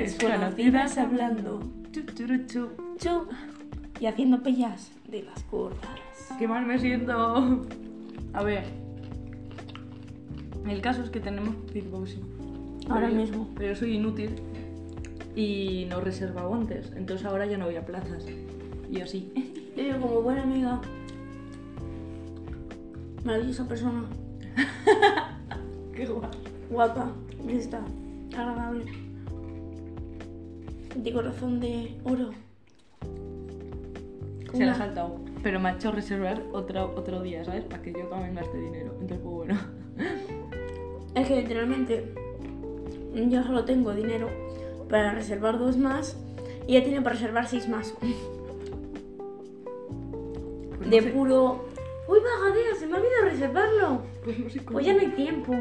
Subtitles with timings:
[0.00, 1.60] Desconocidas hablando.
[4.00, 5.80] Y haciendo pellas de las gordas.
[6.38, 7.66] Qué mal me siento.
[8.32, 8.64] A ver.
[10.66, 12.22] El caso es que tenemos kickboxing.
[12.88, 13.48] Ahora Pero mismo.
[13.56, 14.36] Pero soy inútil
[15.34, 16.92] y no reservaba antes.
[16.96, 18.26] Entonces ahora ya no voy a plazas.
[18.90, 19.32] Y así.
[19.76, 20.80] Yo como buena amiga.
[23.24, 24.04] Maravillosa persona.
[25.94, 26.30] Qué guay.
[26.70, 27.12] Guapa.
[27.46, 27.80] Lista.
[28.36, 29.07] Agradable.
[30.98, 32.30] De corazón de oro.
[34.52, 35.20] Se la ha saltado.
[35.42, 37.62] Pero me ha hecho reservar otro, otro día, ¿sabes?
[37.64, 38.92] Para que yo también gaste dinero.
[39.00, 39.56] Entonces, pues bueno.
[41.14, 42.14] Es que literalmente
[43.14, 44.28] yo solo tengo dinero
[44.88, 46.16] para reservar dos más
[46.66, 47.94] y ella tiene para reservar seis más.
[50.78, 51.64] Pues De sé- puro.
[52.08, 52.74] ¡Uy, bagadea!
[52.78, 54.02] Se me ha olvidado reservarlo.
[54.24, 54.72] Pues no sé cómo.
[54.72, 55.54] Pues ya no hay tiempo.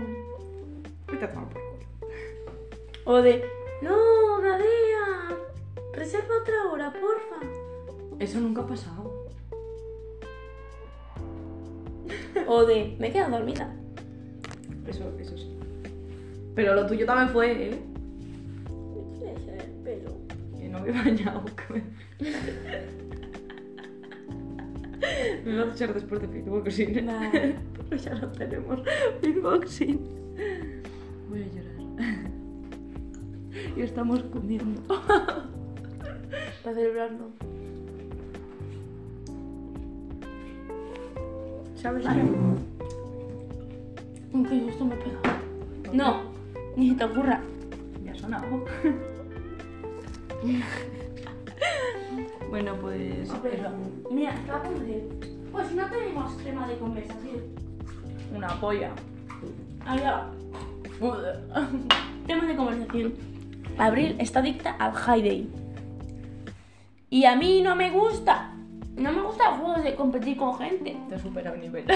[1.11, 1.77] Vete a tomar por culo.
[3.05, 3.43] O de.
[3.81, 4.65] ¡No, Gadea!
[6.07, 7.35] Reserva otra hora, porfa.
[8.17, 9.25] Eso nunca ha pasado.
[12.47, 12.95] O de.
[12.97, 13.75] Me he quedado dormida.
[14.87, 15.51] Eso, eso sí.
[16.55, 17.81] Pero lo tuyo también fue, ¿eh?
[19.83, 20.11] Pero.
[20.57, 21.43] Que no me he bañado.
[21.71, 21.83] me-
[25.43, 27.05] Me vas a echar después de Fitboxing.
[27.05, 27.55] Vale.
[27.89, 28.79] Pero ya lo tenemos.
[29.21, 29.99] Fitboxing.
[31.29, 32.31] Voy a llorar.
[33.75, 34.81] Y estamos comiendo.
[36.67, 37.29] Para celebrarlo.
[41.75, 42.23] ¿Sabes Vale.
[42.23, 42.27] qué?
[44.33, 45.21] Aunque justo me pega.
[45.93, 46.23] No,
[46.75, 47.39] ni se te ocurra.
[48.03, 48.45] Ya ha sonado.
[52.49, 53.29] bueno, pues.
[53.29, 53.69] A ver, eso.
[54.11, 55.07] Mira, estaba por decir.
[55.53, 57.43] Pues no tenemos tema de conversación.
[58.35, 58.91] Una polla.
[59.85, 60.27] Allá.
[62.27, 63.13] Tema de conversación.
[63.77, 65.49] Abril está adicta al High Day.
[67.09, 68.53] Y a mí no me gusta.
[68.95, 70.97] No me gusta juegos de competir con gente.
[71.07, 71.85] Te he superado el nivel.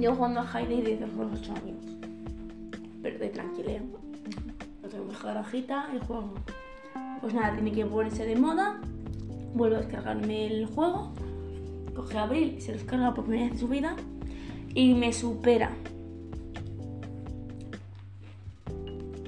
[0.00, 1.84] Yo jugando al High desde los 8 años.
[3.02, 3.82] Pero de tranquileo.
[4.82, 6.34] No tengo mi garajita y juego.
[7.20, 8.80] Pues nada, tiene que ponerse de moda.
[9.54, 11.12] Vuelvo a descargarme el juego.
[11.94, 13.96] Coge a Abril y se descarga por primera vez en su vida.
[14.74, 15.72] Y me supera.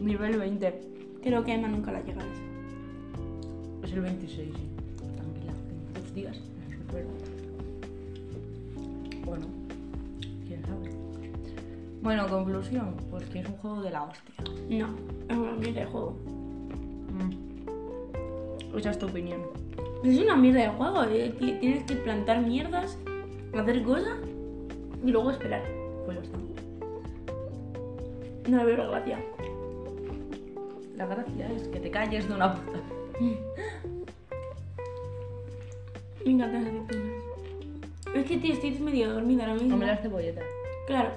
[0.00, 0.80] nivel 20.
[1.22, 2.49] Creo que a Emma nunca la llegará.
[3.90, 4.68] Es el 26, sí.
[5.16, 6.36] Tranquila, en dos días
[6.68, 7.08] me supero.
[9.24, 9.46] Bueno,
[10.46, 10.90] quién sabe.
[12.02, 14.34] Bueno, conclusión, pues que es un juego de la hostia.
[14.68, 14.88] No,
[15.28, 16.14] es una mierda de juego.
[17.12, 18.76] Mm.
[18.78, 19.40] Esa es tu opinión.
[20.04, 21.02] Es una mierda de juego.
[21.04, 22.96] eh, ti- Tienes que plantar mierdas,
[23.58, 24.16] hacer cosas
[25.04, 25.62] y luego esperar.
[26.06, 26.38] Pues ya está.
[28.48, 29.18] No le veo la gracia.
[30.96, 32.78] La gracia es que te calles de una puta.
[36.24, 37.10] Me encantan las aceitunas.
[38.14, 39.70] Es que, tío, estoy medio dormida ahora mismo.
[39.70, 40.44] Come las cebolletas.
[40.86, 41.10] Claro,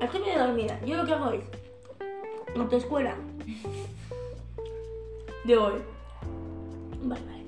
[0.00, 0.80] estoy medio dormida.
[0.84, 1.44] Yo lo que hago es
[2.56, 3.14] autoescuela
[5.44, 5.74] de hoy.
[7.04, 7.42] Vale, vale.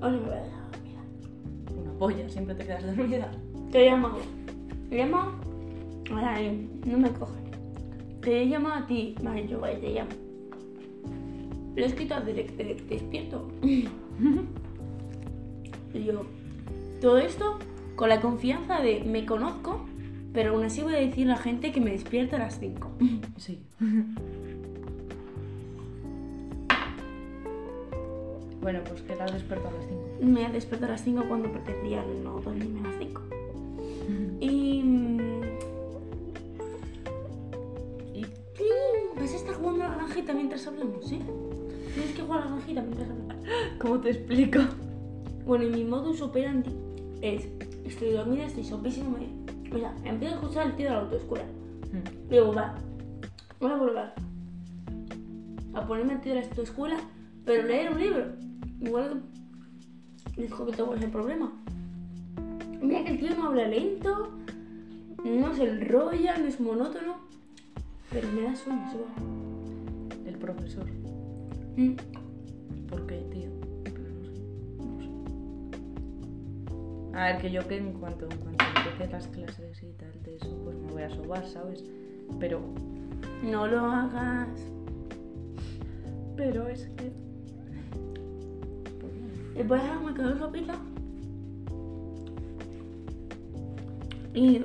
[0.00, 1.00] Hoy no me voy a dejar dormida.
[1.76, 3.30] Una polla, siempre te quedas dormida.
[3.72, 4.10] Te llamo.
[4.90, 5.32] Te llamo.
[6.14, 7.40] Ay, no me coge.
[8.20, 9.14] Te llamo a ti.
[9.22, 10.10] Vale, yo vale, te llamo.
[11.74, 13.48] Lo he escrito que te despierto.
[16.04, 16.22] Yo,
[17.00, 17.58] todo esto
[17.96, 19.84] con la confianza de me conozco,
[20.32, 22.90] pero aún así voy a decir a la gente que me despierta a las 5.
[23.38, 23.60] Sí.
[28.60, 30.02] bueno, pues que te has despertado a las 5.
[30.20, 33.22] Me ha despertado a las 5 cuando pretendía no dormirme a las 5.
[34.40, 34.82] Y.
[39.16, 41.20] Vas a estar jugando a la granjita mientras hablamos, ¿sí?
[41.94, 43.36] Tienes que jugar a la granjita mientras hablamos.
[43.78, 44.60] ¿Cómo te explico?
[45.48, 46.70] Bueno, y mi modus operandi
[47.22, 47.48] es:
[47.84, 49.16] estoy dormida, estoy sopísima.
[49.18, 51.44] me- O sea, empiezo a escuchar el tío de la autoescuela.
[52.28, 52.74] Digo, va,
[53.58, 54.12] voy a volver
[55.74, 56.96] a ponerme el tío de la autoescuela,
[57.46, 58.24] pero leer un libro.
[58.82, 59.22] Igual
[60.36, 61.50] dijo que tengo ese problema.
[62.82, 64.28] Mira que el tío no habla lento,
[65.24, 67.16] no se enrolla, no es monótono,
[68.10, 70.28] pero me da sueño, se va.
[70.28, 70.84] El profesor.
[71.76, 71.94] Mm.
[72.90, 73.57] ¿Por qué, tío?
[77.18, 80.36] A ver, que yo que en cuanto, en cuanto empiece las clases y tal de
[80.36, 81.82] eso, pues me voy a sobar, ¿sabes?
[82.38, 82.60] Pero,
[83.42, 84.48] No lo hagas.
[86.36, 87.10] pero es que...
[89.64, 90.78] Voy a dejarme quedar sopita.
[94.32, 94.64] Y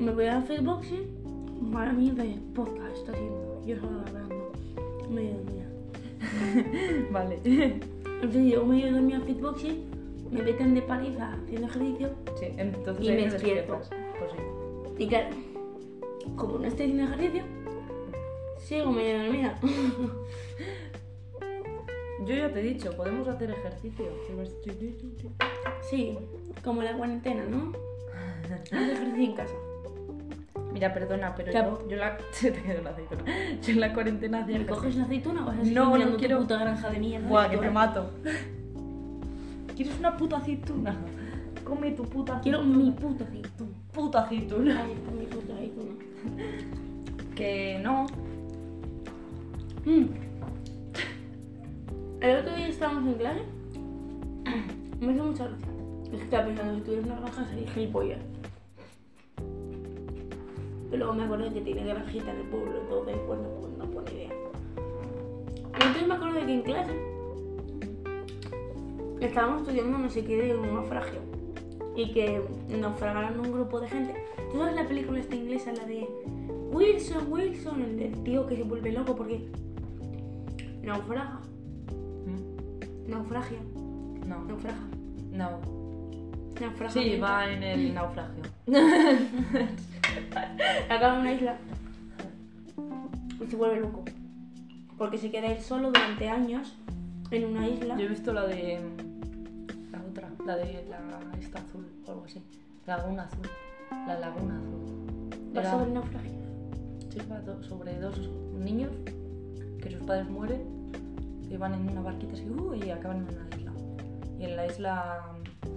[0.00, 1.70] me voy a hacer boxing.
[1.70, 3.62] Madre mía de podcast está haciendo.
[3.64, 4.52] Yo solo hablando.
[5.08, 5.68] Medio dormida.
[7.12, 7.38] Vale.
[7.44, 9.93] Entonces yo medio dormida en fitboxing,
[10.34, 12.10] me meten de paliza haciendo ejercicio.
[12.38, 13.80] Sí, entonces Y me despierto.
[14.18, 14.38] Pues sí.
[14.98, 15.28] Y claro,
[16.34, 17.42] como no estoy haciendo ejercicio,
[18.58, 19.58] sigo medio dormida.
[22.26, 24.06] Yo ya te he dicho, podemos hacer ejercicio.
[25.82, 26.18] Sí,
[26.64, 27.72] como la cuarentena, ¿no?
[28.72, 29.54] Haz ejercicio en casa.
[30.72, 32.18] Mira, perdona, pero yo, yo la...
[32.32, 33.24] Se te quedó una aceituna.
[33.62, 36.38] Yo en la cuarentena hacía ¿Me coges la aceituna o vas a No, no quiero-
[36.38, 37.28] tu puta granja de mierda?
[37.28, 38.10] Buah, que te mato.
[39.76, 40.96] ¿Quieres una puta aceituna?
[41.64, 42.84] Come tu puta Quiero aceituna.
[42.84, 43.70] mi puta aceituna.
[43.92, 44.82] puta aceituna.
[44.82, 45.94] Ahí está mi puta aceituna.
[47.34, 48.06] Que no.
[49.84, 50.04] Mm.
[52.20, 53.40] El otro día estábamos en clase.
[55.00, 55.68] Me hizo mucha gracia.
[56.04, 58.20] Es que estaba pensando, si tuvieras una granja sería gilipollas.
[60.90, 63.90] Pero luego me acordé que tiene granjita en el pueblo, entonces pues no, pues no
[63.90, 64.28] pone idea.
[64.28, 67.13] Y entonces me acuerdo de que en clase
[69.26, 71.20] estábamos estudiando no sé qué de un naufragio.
[71.96, 74.14] Y que naufragaron un grupo de gente.
[74.50, 76.08] ¿Tú sabes la película esta inglesa, la de
[76.72, 79.46] Wilson, Wilson, el del tío que se vuelve loco porque
[80.82, 81.40] naufraga,
[83.06, 83.58] naufragia,
[84.26, 84.44] No.
[84.44, 84.78] naufraga,
[85.32, 85.60] No.
[86.60, 86.90] naufraga.
[86.92, 88.42] Sí, va en el naufragio.
[90.88, 91.56] Acaba en una isla
[93.40, 94.04] y se vuelve loco.
[94.98, 96.76] Porque se queda él solo durante años
[97.30, 97.96] en una isla.
[97.96, 98.80] Yo he visto la de.
[100.46, 100.98] La de la
[101.40, 102.42] esta azul o algo así.
[102.86, 103.48] Laguna azul.
[104.06, 105.30] La laguna azul.
[105.54, 106.30] Era- sobre naufragio.
[107.10, 108.18] Sí, va do- sobre dos
[108.58, 108.90] niños
[109.80, 110.62] que sus padres mueren
[111.50, 113.72] y van en una barquita así uh, y acaban en una isla.
[114.38, 115.22] Y en la isla,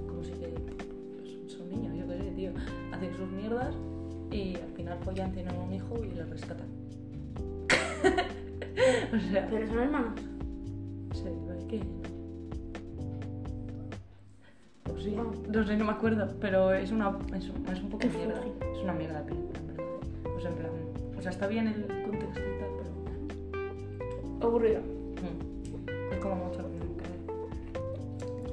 [0.07, 2.51] como si que pues, son niños, yo qué sé, tío,
[2.91, 3.73] hacen sus mierdas
[4.31, 6.67] y al final follan, tienen un hijo y lo rescatan.
[9.13, 10.13] o sea, Pero son hermanos.
[15.09, 15.15] Sí,
[15.49, 18.41] no sé, no me acuerdo, pero es una es, un- es un poco mierda.
[18.73, 19.83] Es una mierda de película, en verdad.
[20.35, 20.71] O sea, en plan,
[21.17, 22.69] o sea, está bien el contexto y tal,
[24.39, 24.81] pero Aburrido.
[24.81, 27.07] mm, es como mucho lo mismo que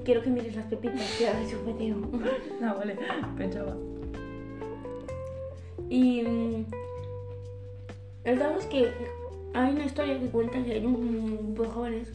[0.05, 1.97] Quiero que mires las pepitas que ha su video.
[2.63, 2.97] Ah, vale,
[3.39, 3.75] pensaba.
[5.89, 6.65] Y mm,
[8.25, 8.91] el caso es que
[9.55, 12.09] hay una historia que cuenta que hay un grupo de jóvenes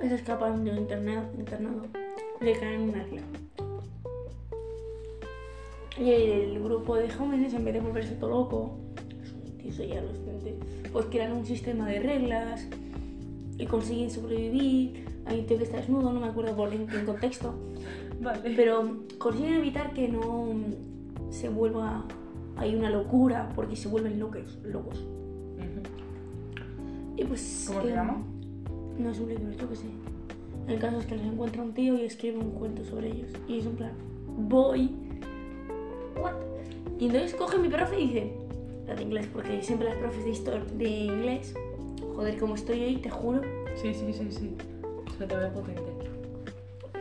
[0.00, 1.82] que se escapan de un interna- internado
[2.42, 3.22] le caen en una isla.
[5.98, 8.78] Y el grupo de jóvenes, en vez de volverse todo loco,
[9.64, 12.66] un pues crean un sistema de reglas
[13.58, 15.06] y consiguen sobrevivir.
[15.24, 17.54] Hay un tío que está desnudo, no me acuerdo por en qué contexto.
[18.20, 18.52] Vale.
[18.56, 20.48] Pero consiguen evitar que no
[21.30, 22.04] se vuelva
[22.56, 24.98] hay una locura porque se vuelven locos, locos.
[24.98, 25.82] Ujú.
[27.16, 28.22] Y pues ¿Cómo se eh, llama?
[28.98, 29.86] No es un libro, yo qué sé.
[30.68, 33.30] El caso es que les encuentra un tío y escribe un cuento sobre ellos.
[33.48, 33.92] Y es un plan,
[34.38, 34.90] voy.
[36.20, 36.32] What?
[36.98, 38.32] Y entonces coge mi profe y dice,
[38.86, 41.54] la de inglés, porque siempre las profes de, histor- de inglés,
[42.14, 43.40] joder, como estoy hoy, te juro,
[43.74, 44.54] Sí, sí, sí, sí.
[45.18, 45.82] Se te ve potente.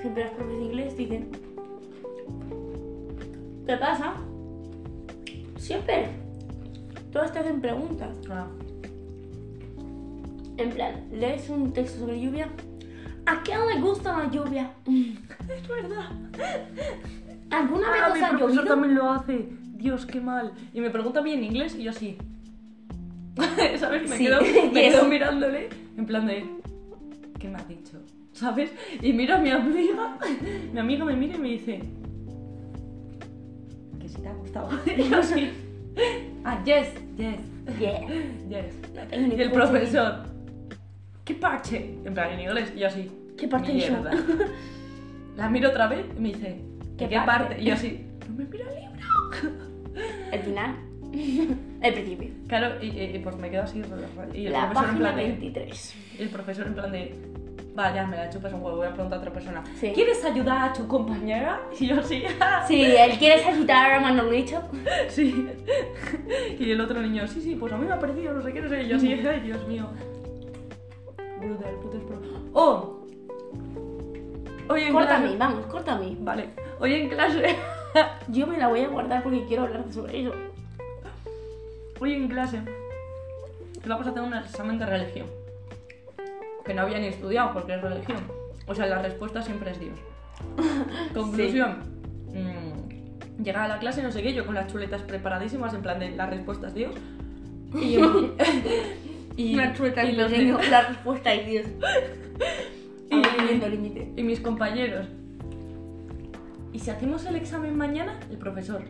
[0.01, 1.27] siempre las profes de inglés dicen,
[3.67, 4.15] ¿qué pasa?
[5.57, 6.07] Siempre.
[7.11, 8.09] Todas te hacen preguntas.
[8.29, 8.47] Ah,
[10.57, 12.49] En plan, lees un texto sobre lluvia.
[13.31, 14.71] ¿A quién le gusta la lluvia?
[14.87, 16.09] es verdad.
[17.49, 18.63] ¿Alguna vez Ah, os mi ha profesor llovido?
[18.65, 19.49] también lo hace.
[19.75, 20.51] Dios, qué mal.
[20.73, 22.17] Y me pregunta a mí en inglés y yo así.
[23.77, 24.09] ¿Sabes?
[24.09, 24.47] Me, Sí, quedo, me
[24.81, 24.93] yes.
[24.93, 26.45] quedo mirándole en plan de.
[27.39, 27.97] ¿Qué me ha dicho?
[28.33, 28.71] ¿Sabes?
[29.01, 30.17] Y miro a mi amiga.
[30.73, 31.79] Mi amiga me mira y me dice.
[33.99, 34.69] Que si te ha gustado.
[34.97, 35.49] Y yo así.
[36.43, 37.39] Ah, yes, yes,
[37.79, 38.01] Yeah.
[38.49, 38.75] yes.
[38.95, 40.13] No tengo ni Y el puta profesor.
[41.25, 41.97] ¿Qué parche?
[42.05, 42.73] En plan, en inglés.
[42.75, 43.11] Y yo así.
[43.41, 43.93] ¿Qué parte hizo?
[45.35, 46.61] La miro otra vez y me dice.
[46.97, 47.45] ¿Qué ¿Qué, ¿Qué parte?
[47.55, 47.61] parte?
[47.61, 48.05] Y yo así.
[48.29, 49.71] No me mira el libro.
[50.31, 50.75] El final.
[51.81, 52.29] El principio.
[52.47, 53.81] Claro, y, y- pues me quedo así.
[54.33, 55.23] Y el La profesor en página plan de.
[55.23, 55.95] 23.
[56.19, 57.15] y el profesor en plan de.
[57.73, 59.63] Vaya, me la chupas un huevo, voy a preguntar a otra persona.
[59.79, 59.91] Sí.
[59.95, 61.61] ¿Quieres ayudar a tu compañera?
[61.79, 62.21] Y yo así.
[62.67, 64.61] Sí, él quiere agitar a Manolito.
[65.09, 65.47] sí.
[66.59, 68.61] Y el otro niño, sí, sí, pues a mí me ha parecido, no sé qué,
[68.61, 68.83] no sé.
[68.83, 69.87] Y yo así, ay, Dios mío.
[71.39, 72.21] Brutal, puto es pro.
[72.53, 73.00] ¡Oh!
[74.71, 75.37] Hoy en mí, clase.
[75.37, 76.17] vamos, mí.
[76.21, 76.49] Vale.
[76.79, 77.57] Hoy en clase.
[78.29, 80.33] Yo me la voy a guardar porque quiero hablar sobre eso.
[81.99, 82.61] Hoy en clase.
[83.85, 85.27] Vamos a hacer un examen de religión.
[86.63, 88.19] Que no había ni estudiado porque es religión.
[88.67, 89.97] O sea, la respuesta siempre es Dios.
[91.13, 91.79] Conclusión.
[92.29, 95.99] mm, Llegaba a la clase, no sé qué, yo con las chuletas preparadísimas, en plan
[95.99, 96.93] de las respuestas, Dios.
[97.73, 97.97] Y,
[99.35, 101.65] y, Una chuleta y y la respuesta es Dios.
[103.51, 104.13] El límite.
[104.15, 105.07] y mis compañeros.
[106.71, 108.17] ¿Y si hacemos el examen mañana?
[108.29, 108.81] El profesor.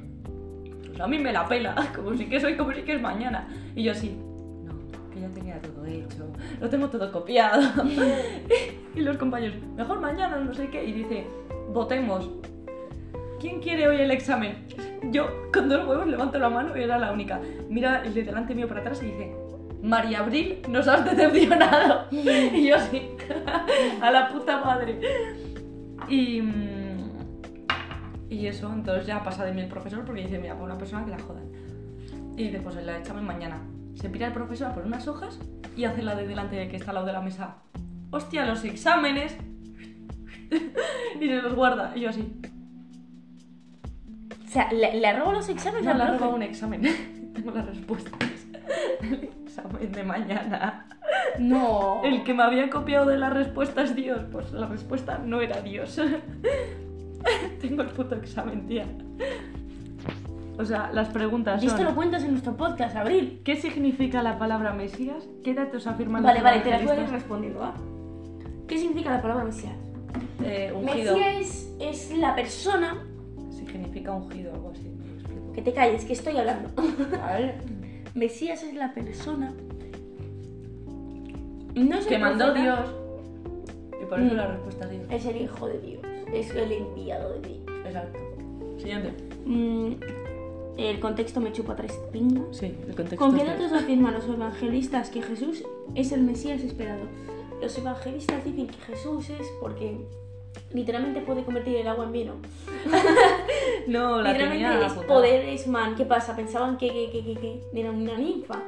[0.86, 3.48] Pues a mí me la pela, como si que soy, como si que es mañana.
[3.76, 4.16] Y yo así,
[4.64, 4.74] no,
[5.12, 6.28] que ya tenía todo hecho,
[6.60, 7.62] lo tengo todo copiado.
[8.96, 10.84] y los compañeros, mejor mañana, no sé qué.
[10.84, 11.26] Y dice,
[11.74, 12.30] votemos.
[13.40, 14.68] ¿Quién quiere hoy el examen?
[15.12, 17.42] Yo, con dos huevos, levanto la mano y era la única.
[17.68, 19.34] Mira el de delante mío para atrás y dice,
[19.82, 22.06] María Abril, nos has decepcionado.
[22.12, 23.02] y yo así,
[24.02, 25.00] a la puta madre.
[26.08, 26.42] Y,
[28.30, 31.04] y eso, entonces ya pasa de mí el profesor porque dice, mira, por una persona
[31.06, 31.52] que la jodan.
[32.38, 33.62] Y dice, pues el examen mañana.
[33.96, 35.40] Se pira el profesor por unas hojas
[35.76, 37.58] y hace la de delante de que está al lado de la mesa.
[38.12, 39.38] Hostia, los exámenes.
[41.20, 41.94] y se los guarda.
[41.96, 42.40] Y yo así.
[44.46, 46.82] O sea, ¿le, le robo los exámenes No le robado un examen.
[47.34, 48.41] Tengo las respuestas.
[49.02, 50.88] El examen de mañana.
[51.40, 52.02] No.
[52.04, 56.00] El que me había copiado de las respuestas Dios, pues la respuesta no era Dios.
[57.62, 58.86] Tengo el puto examen, tía.
[60.58, 63.42] O sea, las preguntas Y esto lo cuentas en nuestro podcast, Abril.
[63.44, 65.28] ¿Qué significa la palabra Mesías?
[65.44, 67.74] ¿Qué datos afirman Vale, los vale, te las voy a ir respondiendo.
[68.68, 69.74] ¿Qué significa la palabra Mesías?
[70.44, 71.18] Eh, ungido.
[71.18, 73.06] Mesías es, es la persona...
[73.50, 74.92] Significa ungido, algo así.
[75.54, 76.70] Que te calles, que estoy hablando.
[77.18, 77.56] Vale.
[78.16, 79.54] Mesías es la persona...
[81.76, 82.96] No Que mandó profeta, Dios.
[84.02, 84.38] Y por eso Mm.
[84.38, 85.04] la respuesta es Dios.
[85.10, 86.02] Es el hijo de Dios.
[86.34, 87.60] Es el enviado de Dios.
[87.86, 88.20] Exacto.
[88.78, 89.14] Siguiente.
[89.46, 89.92] Mm,
[90.78, 92.44] el contexto me chupa tres pingas.
[92.58, 93.16] Sí, el contexto.
[93.18, 95.64] ¿Con qué datos afirman los evangelistas que Jesús
[95.96, 97.04] es el Mesías esperado?
[97.62, 99.98] Los evangelistas dicen que Jesús es porque
[100.74, 102.34] literalmente puede convertir el agua en vino.
[103.88, 105.96] No, la tenía literalmente es poder, es man.
[105.96, 106.36] ¿Qué pasa?
[106.36, 108.62] Pensaban que, que, que, que, que era una ninfa.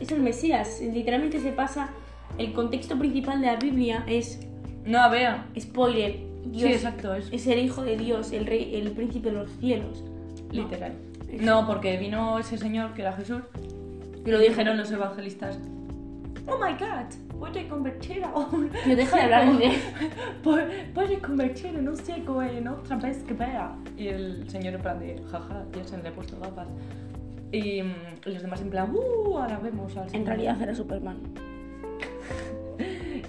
[0.00, 0.80] Es el Mesías.
[0.80, 1.90] Literalmente se pasa.
[2.38, 4.40] El contexto principal de la Biblia es
[4.84, 5.36] No, a ver.
[5.58, 6.16] spoiler.
[6.46, 9.50] Dios Sí, exacto, es es el hijo de Dios, el rey, el príncipe de los
[9.58, 10.02] cielos.
[10.48, 10.52] No.
[10.62, 10.92] literal.
[11.40, 13.42] No, porque vino ese señor que era Jesús
[14.24, 15.58] y lo dijeron los evangelistas.
[16.46, 18.70] Oh my god, puede convertir a un.
[18.88, 19.82] Yo deja de hablar en inglés.
[20.42, 23.74] Puede, puede convertir en un ciego en otra vez que vea.
[23.96, 26.68] Y el señor en plan de, jaja, ya se le he puesto gafas.
[27.52, 27.94] Y, mm,
[28.26, 30.26] y los demás en plan, uh, ahora vemos al En señor".
[30.28, 31.18] realidad era Superman.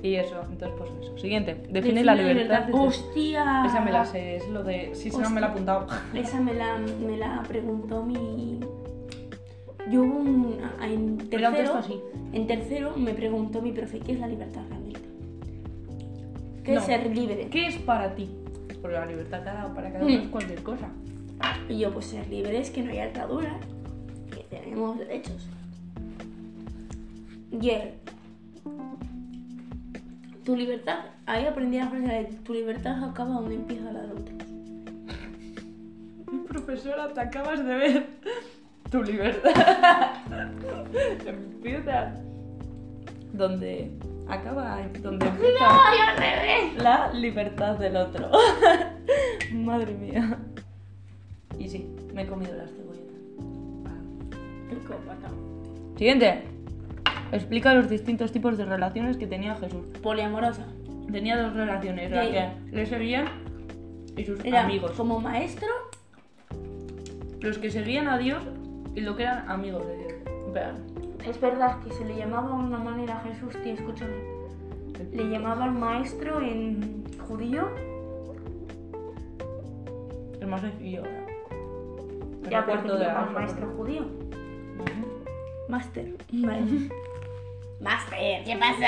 [0.03, 1.17] Y eso, entonces pues eso.
[1.17, 2.65] Siguiente, define, la libertad.
[2.65, 3.63] desde- Hostia.
[3.65, 4.91] Esa me la sé, es lo de.
[4.93, 5.87] Sí, si no me la he apuntado.
[6.13, 8.59] Esa me la, me la preguntó mi.
[9.91, 10.58] Yo hubo un.
[10.82, 11.96] En tercero, así.
[12.34, 15.00] en tercero me preguntó mi profe, ¿qué es la libertad realmente?
[16.63, 16.79] ¿Qué No.
[16.82, 17.48] es ser libre?
[17.50, 18.29] ¿Qué es para ti?
[18.82, 20.08] Porque la libertad cada- para cada Mm.
[20.08, 20.89] uno es cualquier cosa.
[21.70, 23.56] Y yo, pues ser libre es que no hay ataduras,
[24.32, 25.48] que tenemos derechos.
[27.51, 27.91] Y él,
[30.44, 34.38] tu libertad, ahí aprendí la frase de tu libertad acaba donde empieza la de otros.
[36.48, 38.08] Profesora, te acabas de ver
[38.89, 40.15] tu libertad.
[41.25, 42.13] Empieza
[43.34, 43.91] donde
[44.27, 46.84] acaba, donde empieza ¡Ay, al revés!
[46.84, 48.29] la libertad del otro.
[49.53, 50.38] Madre mía.
[51.60, 53.15] Y sí, me he comido las cebolletas.
[54.70, 55.29] Psicópata.
[55.98, 56.44] Siguiente.
[57.32, 59.86] Explica los distintos tipos de relaciones que tenía Jesús.
[60.01, 60.65] Poliamorosa.
[61.12, 63.25] Tenía dos relaciones, la que le seguían
[64.15, 64.91] y sus Era amigos.
[64.91, 65.67] como maestro
[67.39, 68.44] Los que seguían a Dios
[68.98, 70.13] y lo que eran amigos de Dios.
[70.54, 70.84] Vean.
[71.24, 74.16] Es verdad que se le llamaba de una manera a Jesús, tío, escúchame.
[75.12, 77.70] Le llamaban maestro en judío.
[80.42, 81.04] El más sencillo.
[82.42, 84.04] Me Ya, pero le llamaban maestro judío.
[85.70, 86.16] Master.
[86.32, 86.62] Vale.
[87.80, 88.88] Master, ¿qué pasa?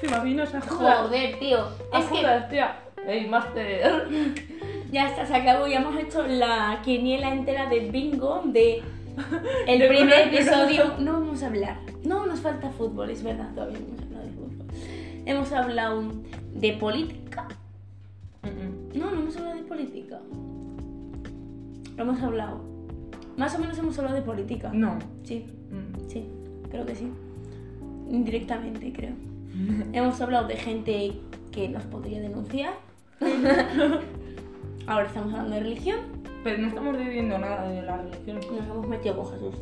[0.00, 0.98] ¿Te imaginas a Judas?
[1.00, 1.58] Joder, tío.
[1.90, 2.76] A Es que Judas, tía.
[3.08, 4.06] Ey, Master.
[4.92, 5.66] ya está, se acabó.
[5.66, 8.82] Ya hemos hecho la quiniela entera de bingo de
[9.66, 10.94] el primer episodio.
[10.98, 11.78] No vamos a hablar.
[12.04, 14.66] No, nos falta fútbol, es verdad, todavía no hemos hablado de fútbol.
[15.26, 16.02] Hemos hablado
[16.54, 17.48] de política.
[18.94, 20.18] No, no hemos hablado de política.
[21.96, 22.60] Lo hemos hablado.
[23.36, 24.70] Más o menos hemos hablado de política.
[24.72, 24.98] No.
[25.22, 26.08] Sí, Mm.
[26.08, 26.24] sí,
[26.70, 27.08] creo que sí.
[28.10, 29.12] Indirectamente, creo.
[29.92, 31.12] hemos hablado de gente
[31.52, 32.72] que nos podría denunciar.
[34.86, 36.00] Ahora estamos hablando de religión.
[36.42, 38.36] Pero no estamos diciendo nada de la religión.
[38.36, 39.54] Nos hemos metido con Jesús.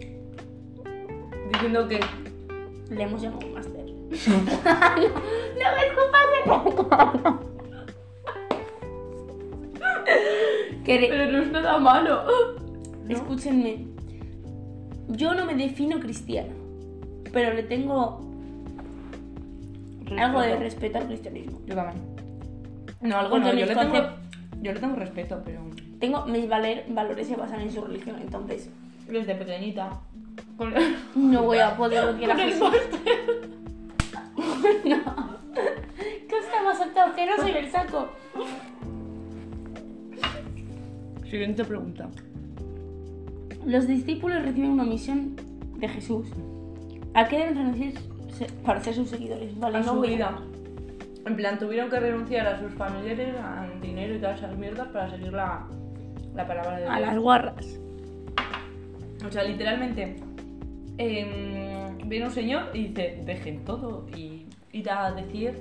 [1.52, 2.00] Diciendo que
[2.90, 3.84] Le hemos llamado máster.
[4.28, 7.34] no, me escupas
[10.84, 12.24] Que re- Pero no es nada malo.
[13.04, 13.08] ¿No?
[13.14, 13.86] Escúchenme.
[15.08, 16.52] Yo no me defino cristiana,
[17.32, 18.20] pero le tengo
[20.18, 21.60] algo de respeto al cristianismo.
[21.66, 22.04] Yo también.
[23.00, 24.12] No, algo Porque no, yo mis le, tengo, concep-
[24.62, 25.60] yo le tengo respeto, pero
[25.98, 28.70] Tengo mis valer- valores se basan en su religión, entonces
[29.08, 30.00] desde pequeñita.
[30.56, 30.72] Con
[31.14, 32.70] no voy a poder odiar a Jesús.
[34.84, 35.38] No.
[36.28, 37.14] ¿Qué estaba saltado?
[37.14, 38.08] Que no soy el saco.
[41.28, 42.08] Siguiente pregunta.
[43.66, 45.36] Los discípulos reciben una misión
[45.76, 46.28] de Jesús.
[47.14, 47.92] ¿A qué deben renunciar
[48.64, 49.58] para ser sus seguidores?
[49.58, 50.38] Vale, a no su voy a- vida.
[51.28, 55.10] En plan, tuvieron que renunciar a sus familiares, a dinero y todas esas mierdas para
[55.10, 55.68] seguir la,
[56.34, 56.90] la palabra de Dios.
[56.90, 57.78] A las guarras.
[59.26, 60.16] O sea, literalmente,
[60.96, 65.52] em, viene un señor y dice, dejen todo y ir a decir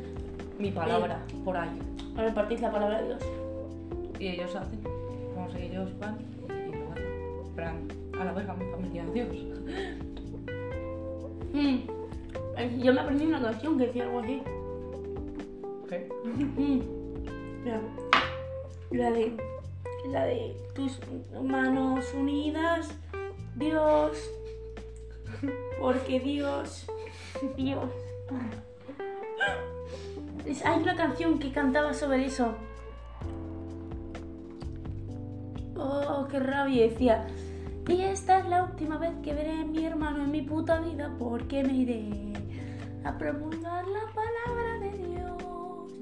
[0.57, 1.77] mi palabra por ahí.
[2.15, 3.23] A repartir la palabra de Dios.
[4.19, 4.79] Y ellos hacen,
[5.35, 7.55] como si ellos van y lo hacen.
[7.55, 7.87] Plan,
[8.21, 9.35] a la verga, mi familia, adiós.
[11.53, 11.77] Mm.
[12.57, 14.41] Eh, Yo me aprendí una canción que decía algo así.
[18.91, 19.37] La de.
[20.11, 20.99] La de tus
[21.41, 22.89] manos unidas,
[23.55, 24.17] Dios.
[25.79, 26.87] Porque Dios.
[27.55, 27.89] Dios.
[30.65, 32.55] Hay una canción que cantaba sobre eso.
[35.75, 36.83] Oh, qué rabia.
[36.83, 37.27] Decía.
[37.87, 41.15] Y esta es la última vez que veré a mi hermano en mi puta vida
[41.17, 42.33] porque me iré
[43.05, 44.26] a promulgar la Dios.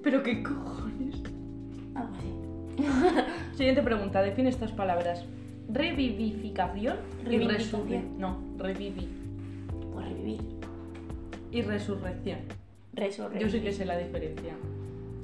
[0.06, 1.16] ¿Pero qué cojones?
[1.96, 2.32] Algo así.
[3.58, 5.26] Siguiente pregunta, define estas palabras.
[5.68, 6.98] Revivificación
[7.30, 8.20] y resurrección.
[8.20, 9.10] No, revivi
[9.94, 10.42] Pues revivir.
[11.52, 12.38] y resurrección.
[12.94, 13.44] Resurrección.
[13.44, 14.54] Yo sí que sé la diferencia.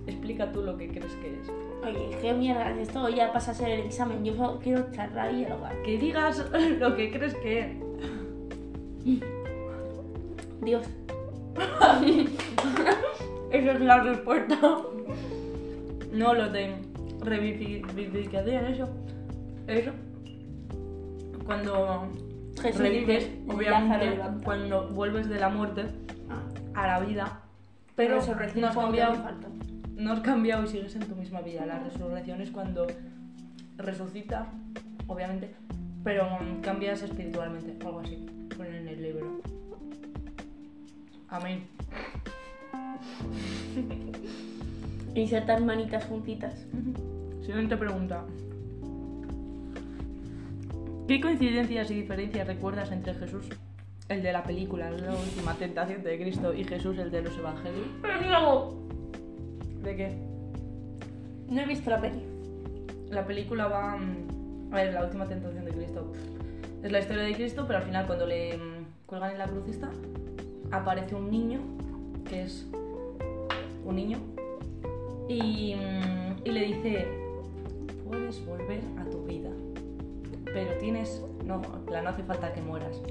[0.07, 1.47] Explica tú lo que crees que es.
[1.85, 3.07] Oye, qué mierda es esto.
[3.09, 4.25] Ya pasa a ser el examen.
[4.25, 5.79] Yo solo quiero charlar y dialogar.
[5.83, 6.43] Que digas
[6.79, 9.21] lo que crees que es.
[10.63, 10.85] Dios.
[13.51, 14.57] Esa es la respuesta.
[16.11, 16.75] No, lo de
[17.21, 18.89] revivificación, eso.
[19.67, 19.91] Eso.
[21.45, 22.09] Cuando
[22.61, 25.85] Jesús revives, dice, obviamente, cuando vuelves de la muerte
[26.31, 27.41] Ah, a la vida.
[27.95, 28.19] Pero
[28.55, 29.15] no has cambiado
[29.97, 31.65] no has cambiado y sigues en tu misma vida.
[31.65, 32.87] La resurrección es cuando
[33.77, 34.47] resucitas,
[35.05, 35.53] obviamente,
[36.03, 36.27] pero
[36.63, 38.25] cambias espiritualmente, algo así.
[38.57, 39.41] Ponen en el libro.
[41.29, 41.67] Amén.
[45.15, 46.53] Insertar manitas juntitas.
[47.45, 48.23] Siguiente pregunta.
[51.07, 53.45] ¿Qué coincidencias y diferencias recuerdas entre Jesús,
[54.07, 57.87] el de la película, la última tentación de Cristo, y Jesús, el de los evangelios?
[58.01, 58.75] Pero
[59.83, 60.17] ¿De qué?
[61.49, 62.21] no he visto la peli.
[63.09, 63.97] La película va.
[63.97, 66.13] mm, A ver, la última tentación de Cristo.
[66.81, 69.65] Es la historia de Cristo, pero al final, cuando le mm, cuelgan en la cruz
[70.71, 71.59] aparece un niño,
[72.29, 72.65] que es
[73.91, 74.17] un niño,
[75.27, 77.07] y, mm, y le dice:
[78.07, 79.49] Puedes volver a tu vida,
[80.45, 81.23] pero tienes.
[81.45, 83.01] No, plan, no hace falta que mueras.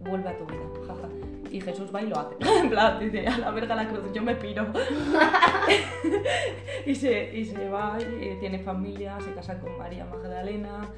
[0.00, 1.08] Vuelve a tu vida, jaja.
[1.50, 2.36] Y Jesús va y lo hace.
[2.62, 4.66] En plan, dice: A la verga la cruz, yo me piro.
[6.86, 10.88] y, se, y se va, y tiene familia, se casa con María Magdalena.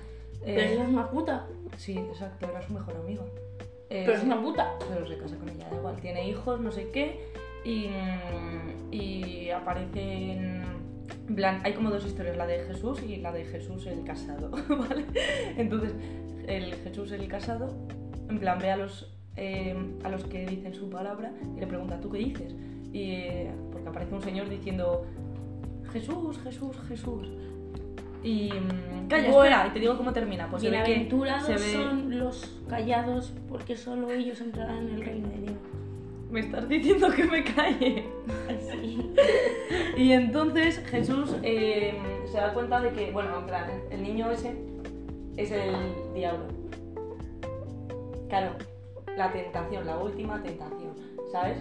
[0.45, 1.47] eh, Pero ella es una puta.
[1.77, 3.23] Sí, exacto, era su mejor amiga.
[3.89, 4.77] Eh, Pero es una puta.
[4.89, 5.97] pero se casa con ella, da igual.
[6.01, 7.21] Tiene hijos, no sé qué.
[7.64, 10.61] Y, mm, y aparece en.
[11.29, 14.51] En plan, hay como dos historias, la de Jesús y la de Jesús el casado,
[14.68, 15.05] ¿vale?
[15.57, 15.92] Entonces,
[16.46, 17.73] el Jesús el casado,
[18.29, 22.01] en plan, ve a los, eh, a los que dicen su palabra y le pregunta,
[22.01, 22.55] ¿tú qué dices?
[22.92, 25.07] Y, eh, porque aparece un señor diciendo,
[25.92, 27.29] Jesús, Jesús, Jesús.
[28.25, 28.51] Y.
[28.53, 29.44] mm, Calla, Bueno.
[29.44, 30.49] espera, y te digo cómo termina.
[30.51, 30.83] Pues se ve que.
[30.85, 35.55] Bienaventurados se ve- son los callados porque solo ellos entrarán en el reino de Dios.
[36.31, 38.05] Me estás diciendo que me calle.
[39.97, 41.95] Y entonces Jesús eh,
[42.31, 44.55] se da cuenta de que, bueno, en plan, el niño ese
[45.37, 45.75] es el
[46.14, 46.47] diablo.
[48.29, 48.53] Claro,
[49.16, 50.95] la tentación, la última tentación,
[51.33, 51.59] ¿sabes?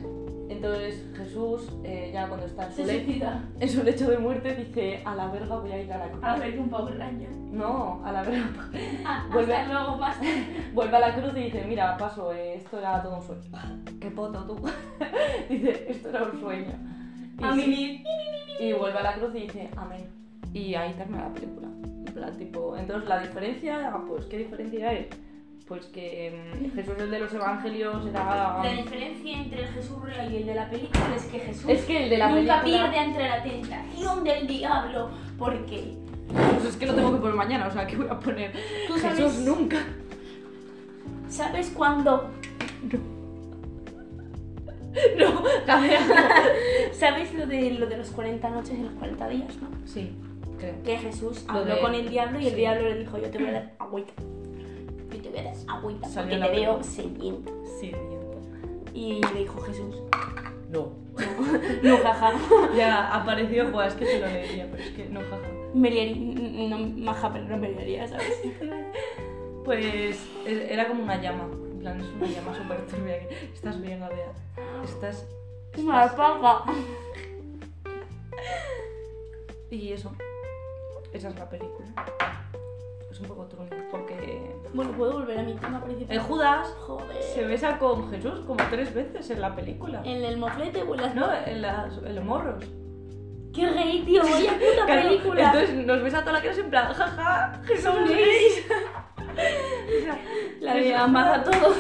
[0.50, 3.44] Entonces Jesús, eh, ya cuando está en su, Se le- suicida.
[3.60, 6.24] en su lecho de muerte, dice, a la verga voy a ir a la cruz.
[6.24, 7.30] A ver, un poco raña.
[7.52, 8.50] No, a la verga.
[9.06, 10.26] Ah, Vuelve- hasta luego, basta.
[10.74, 13.42] Vuelve a la cruz y dice, mira, paso, eh, esto era todo un sueño.
[14.02, 14.56] Qué poto tú.
[15.50, 16.74] dice, esto era un sueño.
[17.40, 18.04] Y A sí, mí
[18.60, 20.10] y vuelve a la cruz y dice amén.
[20.54, 21.68] Y ahí termina la película.
[21.84, 25.08] En plan, tipo, entonces la diferencia, pues, ¿qué diferencia es?
[25.70, 28.60] Pues que mm, Jesús el de los evangelios era.
[28.64, 31.86] La diferencia entre el Jesús real y el de la película es que Jesús Es
[31.86, 32.90] que el de la nunca película.
[32.92, 35.94] pierde ante la tentación del diablo porque
[36.34, 38.52] Pues es que lo tengo que poner mañana, o sea, que voy a poner
[38.88, 39.78] ¿Tú Jesús nunca.
[41.30, 42.32] ¿Sabes cuándo?
[45.20, 46.00] No, Javier.
[46.94, 49.70] ¿Sabes lo de, lo de los 40 noches y los 40 días, no?
[49.86, 50.12] Sí,
[50.58, 50.82] creo.
[50.84, 53.48] Que Jesús habló de- con el diablo y el diablo le dijo, yo te voy
[53.50, 54.14] a dar agüita.
[55.44, 57.54] Dar agüita Salió porque te veo sediento.
[57.80, 58.42] Sí, tiempo.
[58.94, 59.96] Y le dijo Jesús,
[60.70, 60.92] No.
[61.84, 62.34] no, jaja.
[62.76, 65.48] Ya apareció, pues es que te lo leería, pero es que no, jaja.
[65.74, 66.16] Me liaría,
[66.70, 68.42] no, maja, pero no me liaría, ¿sabes?
[69.66, 69.86] Pues
[70.46, 71.44] es- era como una llama.
[71.72, 73.20] En plan, es una llama súper turbia.
[73.20, 74.32] que- Estás bien, Gadea.
[74.84, 75.28] Estás.
[75.78, 76.64] Una alpaca.
[79.70, 80.12] Y eso.
[81.14, 81.88] Esa es la película.
[83.12, 84.56] Es un poco truño, porque.
[84.74, 86.16] Bueno, puedo volver a mi tema principal.
[86.16, 87.24] El Judas Joder.
[87.24, 90.02] se besa con Jesús como tres veces en la película.
[90.06, 92.64] ¿En el moflete o en las No, en, las, en los morros.
[93.54, 94.22] ¡Qué gay, tío!
[94.22, 95.46] ¡Vaya puta Claro, película!
[95.54, 98.66] Entonces nos besa toda la clase en plan, jaja, Jesús Son gays.
[99.40, 100.20] O sea,
[100.60, 101.78] La de amad a todos.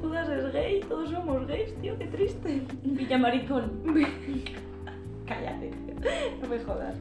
[0.00, 2.62] Judas es gay, todos somos gays, tío, qué triste.
[2.82, 3.84] Villamaricón.
[5.26, 5.94] Cállate, tío.
[6.42, 6.96] no me jodas.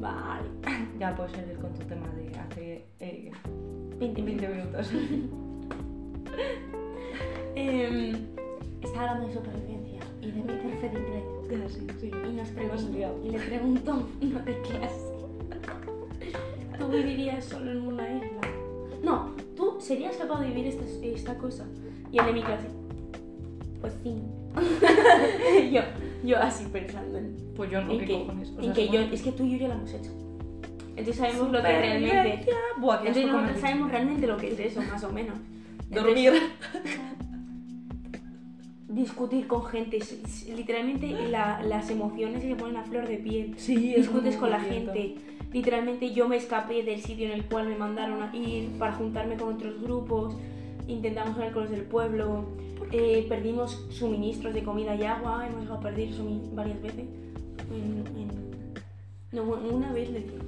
[0.00, 0.48] Vale.
[0.98, 3.30] Ya puedes seguir con tu tema de hace eh,
[3.98, 4.92] 20 20 minutos.
[4.92, 5.36] minutos.
[7.58, 8.14] Em,
[8.82, 11.24] está hablando de supervivencia y de meterse de inglés.
[11.50, 12.10] Ya, sí, sí.
[12.10, 15.16] Y nos preguntó, y le preguntó no de clase.
[16.78, 18.40] ¿Tú vivirías solo en una isla?
[19.02, 21.64] No, ¿tú serías capaz de vivir esta, esta cosa?
[22.12, 22.66] Y el de mi clase,
[23.80, 24.20] pues sí.
[25.72, 25.80] yo,
[26.24, 28.50] yo así pensando en, Pues yo no, en ¿qué que, cojones?
[28.50, 30.10] O en sea, que yo, es que tú y yo ya lo hemos hecho.
[30.96, 32.46] Entonces sabemos lo que realmente...
[32.78, 35.36] Buah, qué Entonces nosotros sabemos realmente lo que es eso, más o menos.
[35.90, 36.32] Dormir.
[36.32, 37.00] Entonces,
[38.88, 39.98] discutir con gente,
[40.56, 43.54] literalmente la- las emociones se ponen a flor de piel.
[43.58, 45.16] Sí, es Discutes con la gente.
[45.52, 49.36] Literalmente yo me escapé del sitio en el cual me mandaron a ir para juntarme
[49.36, 50.36] con otros grupos.
[50.88, 52.44] Intentamos hablar con los del pueblo.
[52.92, 55.44] eh, perdimos suministros de comida y agua.
[55.46, 56.08] Hemos llegado a perder
[56.54, 57.04] varias veces.
[57.70, 58.46] En- en-
[59.32, 60.44] no, una vez le dimos.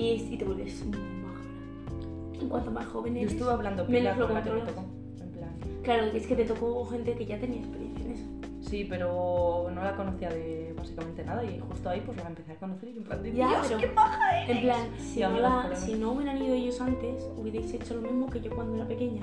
[0.00, 2.40] Y, y te vuelves majara.
[2.40, 4.68] En cuanto más joven Yo eres, estuve hablando menos lo controlas.
[4.68, 4.84] tocó.
[5.20, 5.50] En plan.
[5.82, 8.24] Claro, es que te tocó gente que ya tenía experiencia en eso.
[8.60, 12.56] Sí, pero no la conocía de básicamente nada y justo ahí pues la empecé a
[12.56, 14.56] conocer y en plan de Ya, Dios, pero- qué maja eres.
[14.56, 18.28] En plan, si, no, la- si no hubieran ido ellos antes, hubierais hecho lo mismo
[18.30, 19.22] que yo cuando era pequeña.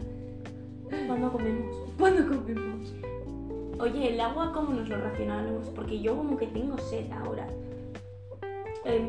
[1.07, 1.75] Cuando comemos.
[1.97, 2.93] ¿Cuándo comemos?
[3.79, 5.67] Oye, el agua, ¿cómo nos lo racionamos?
[5.75, 7.47] Porque yo como que tengo sed ahora.
[8.85, 8.99] Eh,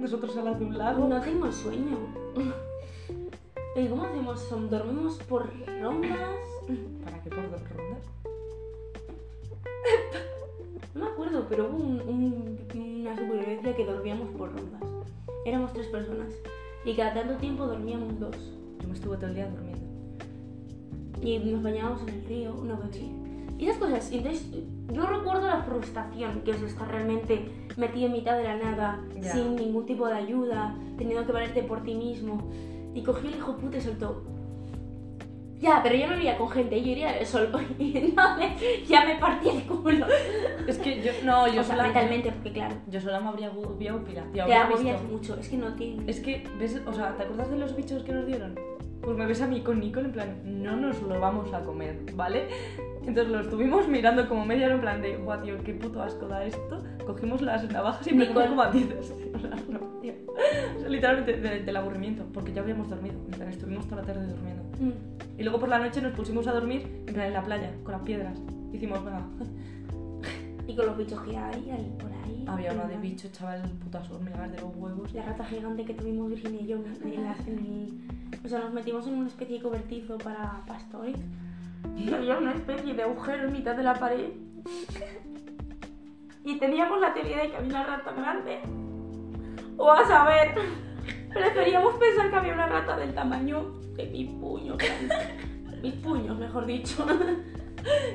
[0.00, 1.06] Nosotros a la de un lago.
[1.06, 1.98] no tengo sueño.
[3.76, 4.42] Eh, ¿Cómo hacemos?
[4.42, 4.56] eso?
[4.56, 5.48] ¿Dormimos por
[5.80, 6.38] rondas?
[7.04, 8.04] ¿Para qué por dos rondas?
[10.94, 12.58] No me acuerdo, pero hubo un- un-
[13.00, 14.82] una supervivencia que dormíamos por rondas.
[15.44, 16.32] Éramos tres personas.
[16.84, 18.36] Y cada tanto tiempo dormíamos dos.
[18.80, 19.80] Yo me estuve todo el día durmiendo.
[21.22, 23.12] y nos bañábamos en el río, una vez así.
[23.58, 24.10] Y esas cosas.
[24.10, 24.46] Y entonces,
[24.92, 29.32] yo recuerdo la frustración que es estar realmente metido en mitad de la nada, Ya.
[29.32, 32.50] sin ningún tipo de ayuda, teniendo que valerte por ti mismo.
[32.94, 34.24] Y cogió el hijo puta y soltó.
[35.60, 37.60] Ya, pero yo no iría con gente, yo iría solo.
[37.78, 40.06] Y entonces ya me partí el culo.
[40.66, 41.12] Es que yo.
[41.22, 41.82] No, yo o sea, sola.
[41.84, 43.50] mentalmente, porque claro, Yo sola me habría.
[43.50, 45.36] Y te agobias mucho.
[45.38, 46.08] Es que no tienes.
[46.08, 46.80] Es que, ¿ves?
[46.86, 48.54] O sea, ¿te acuerdas de los bichos que nos dieron?
[49.02, 51.98] Pues me ves a mí con Nicole en plan, no nos lo vamos a comer,
[52.14, 52.48] ¿vale?
[53.00, 56.28] Entonces lo estuvimos mirando como media hora en plan de, guau, tío, qué puto asco
[56.28, 56.82] da esto.
[57.06, 59.10] Cogimos las navajas y empezamos como a tiros.
[59.34, 60.12] O sea, no, tío.
[60.76, 63.14] O sea, literalmente de- del aburrimiento, porque ya habíamos dormido.
[63.26, 64.62] En plan, estuvimos toda la tarde durmiendo.
[64.78, 65.40] Mm.
[65.40, 67.92] Y luego por la noche nos pusimos a dormir en plan en la playa, con
[67.92, 68.38] las piedras.
[68.72, 69.22] Hicimos, venga.
[70.66, 72.44] Y con los bichos que hay, ahí por ahí.
[72.46, 73.00] Había una de Venga.
[73.00, 75.12] bicho, chaval, putas hormigas de los huevos.
[75.14, 76.84] La rata gigante que tuvimos Virginia y yo en
[77.24, 78.00] las- en el-
[78.44, 81.16] O sea, nos metimos en una especie de cobertizo para pastores.
[81.96, 84.30] Y había una especie de agujero en mitad de la pared.
[86.44, 88.60] Y teníamos la teoría de que había una rata grande.
[89.76, 90.54] O a saber,
[91.32, 95.14] preferíamos pensar que había una rata del tamaño de mi puño grande.
[95.82, 97.06] Mis puños, mejor dicho.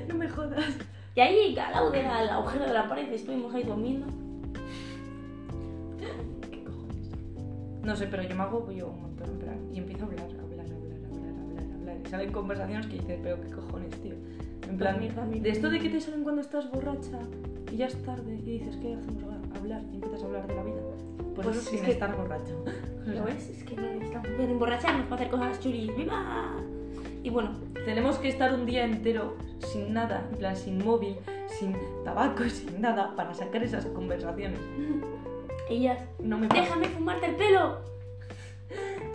[0.07, 0.77] No me jodas.
[1.15, 4.05] Y ahí, al lado del agujero de la pared, estuvimos ahí durmiendo.
[7.81, 9.04] No sé, pero yo me hago yo
[9.39, 10.65] plan, y empiezo a hablar, hablar, hablar,
[11.11, 11.97] hablar, hablar, hablar.
[12.05, 14.13] Y salen conversaciones que dices, pero qué cojones, tío.
[14.69, 17.19] En plan, Dormir, dormir, de esto de que te salen cuando estás borracha
[17.71, 19.37] y ya es tarde y dices, ¿qué hacemos ahora?
[19.55, 20.81] Hablar y empiezas a hablar de la vida.
[21.35, 22.63] Pues, Pues eso es sin que- estar borracho.
[23.05, 23.49] ¿Lo ves?
[23.49, 25.95] Es que no necesitamos emborracharnos para hacer cosas chulis.
[25.95, 26.55] ¡Viva!
[27.23, 27.51] Y bueno,
[27.85, 31.17] Tenemos que estar un día entero sin nada, en plan, sin móvil,
[31.59, 34.59] sin tabaco, sin nada, para sacar esas conversaciones.
[35.69, 36.61] Ellas, No me pasa.
[36.61, 37.77] déjame fumarte el pelo.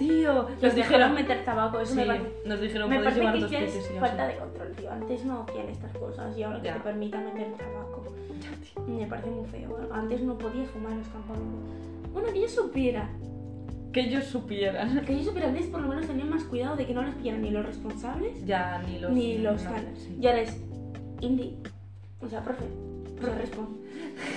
[0.00, 2.32] Tío, Nos dijeron meter tabaco, eso Sí, me parece.
[2.46, 4.90] nos dijeron Me llevar que dos petes es falta de control, tío.
[4.90, 6.74] Antes no hacían estas cosas y ahora que Ya.
[6.74, 8.02] te permitan meter tabaco.
[8.40, 8.80] Ya.
[8.92, 9.78] Me parece muy feo.
[9.92, 11.70] Antes no podías fumar en los campamentos.
[12.14, 13.10] Bueno, que yo supiera.
[13.92, 15.00] Que ellos supieran.
[15.06, 17.42] Que yo supiera antes por lo menos tenían más cuidado de que no les pillaran
[17.42, 19.10] ni los responsables Ya, ni los.
[19.12, 19.86] ni los no, tal.
[19.96, 20.16] sí.
[20.18, 20.56] Y ahora es
[21.20, 21.58] Indy.
[22.22, 22.64] O sea, profe.
[23.20, 23.80] Profe, responde.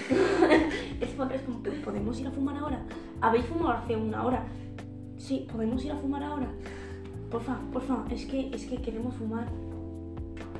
[0.99, 1.63] Respon, respon.
[1.85, 2.81] ¿Podemos ir a fumar ahora?
[3.21, 4.43] ¿Habéis fumado hace una hora?
[5.23, 6.49] Sí, ¿podemos ir a fumar ahora?
[7.31, 9.47] Porfa, porfa, es que, es que queremos fumar.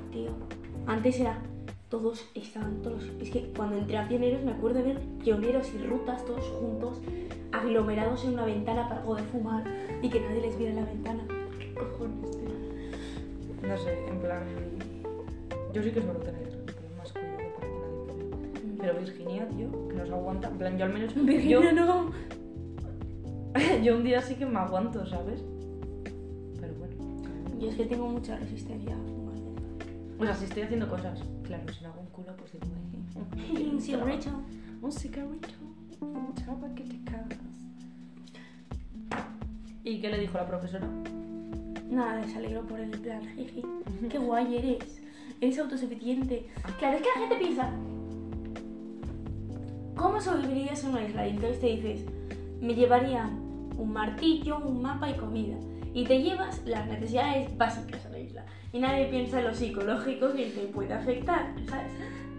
[0.10, 0.32] Tío,
[0.88, 1.38] antes era.
[1.89, 3.04] Todos estaban todos.
[3.21, 7.02] Es que cuando entré a pioneros me acuerdo de ver pioneros y rutas todos juntos,
[7.52, 9.63] aglomerados en una ventana para poder fumar
[10.02, 11.23] y que nadie les viera en la ventana.
[11.60, 13.67] ¿Qué cojones, tío?
[13.67, 14.43] No sé, en plan.
[15.73, 16.41] Yo sí que suelo tener
[16.97, 18.76] más cuidado para que nadie vea.
[18.80, 20.47] Pero Virginia, tío, que nos aguanta.
[20.47, 21.13] En plan, yo al menos.
[21.15, 22.12] Virginia, no.
[23.84, 25.42] Yo, un día sí que me aguanto, ¿sabes?
[26.60, 26.96] Pero bueno.
[27.60, 29.36] Yo es que tengo mucha resistencia a fumar.
[30.20, 32.66] O sea, si estoy haciendo cosas, claro, si no hago un culo, pues digo,
[33.56, 34.32] "Ay, Un cigarrillo.
[34.82, 35.38] Un cigarrillo,
[36.02, 37.38] un chapa que te cagas.
[39.84, 40.88] ¿Y qué le dijo la profesora?
[41.89, 43.22] Nada, se alegró por el plan.
[43.36, 43.62] Jeje.
[44.10, 45.02] Qué guay eres.
[45.42, 46.48] Eres autosuficiente.
[46.80, 47.70] Claro, es que la gente piensa.
[49.96, 51.28] ¿Cómo sobrevivirías en una isla?
[51.28, 52.06] Y entonces te dices,
[52.62, 53.30] me llevaría
[53.84, 55.58] un martillo, un mapa y comida.
[55.93, 58.46] Y te llevas las necesidades básicas a la isla.
[58.72, 61.91] Y nadie piensa en lo psicológico que te puede afectar, ¿sabes?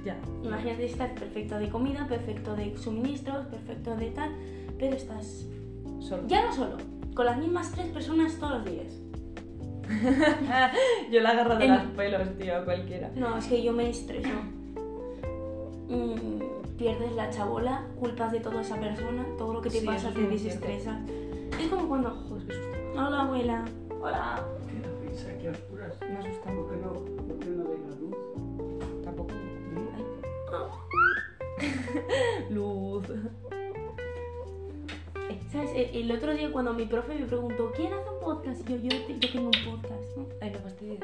[0.05, 0.17] Ya.
[0.43, 4.31] Imagínate estar perfecto de comida, perfecto de suministros, perfecto de tal,
[4.79, 5.47] pero estás
[6.01, 6.25] Solo.
[6.27, 6.77] ya no solo,
[7.15, 8.93] con las mismas tres personas todos los días.
[11.13, 13.11] Yo la agarro de En- los pelos, tío, a cualquiera.
[13.15, 14.29] No, es que yo me estreso.
[15.89, 20.11] Mm, pierdes la chabola, culpas de toda esa persona, todo lo que te Sí, pasa
[20.11, 20.31] te muy
[21.95, 22.11] cuando.
[22.29, 22.79] Joder, qué susto.
[22.95, 23.65] Hola, abuela.
[24.01, 24.45] Hola.
[24.69, 25.93] ¿Qué risa, qué oscuras?
[26.01, 26.51] Me asusta.
[26.53, 28.17] ¿Por qué no, por qué no ven la luz?
[29.05, 29.31] Tampoco.
[31.61, 31.67] ¿Sí?
[32.51, 33.05] Luz.
[35.31, 35.71] Eh, ¿Sabes?
[35.75, 38.69] Eh, El otro día cuando mi profe me preguntó, ¿quién hace un podcast?
[38.69, 40.27] Y yo, yo, yo tengo un podcast, ¿no?
[40.43, 41.01] Ay, no fastidies.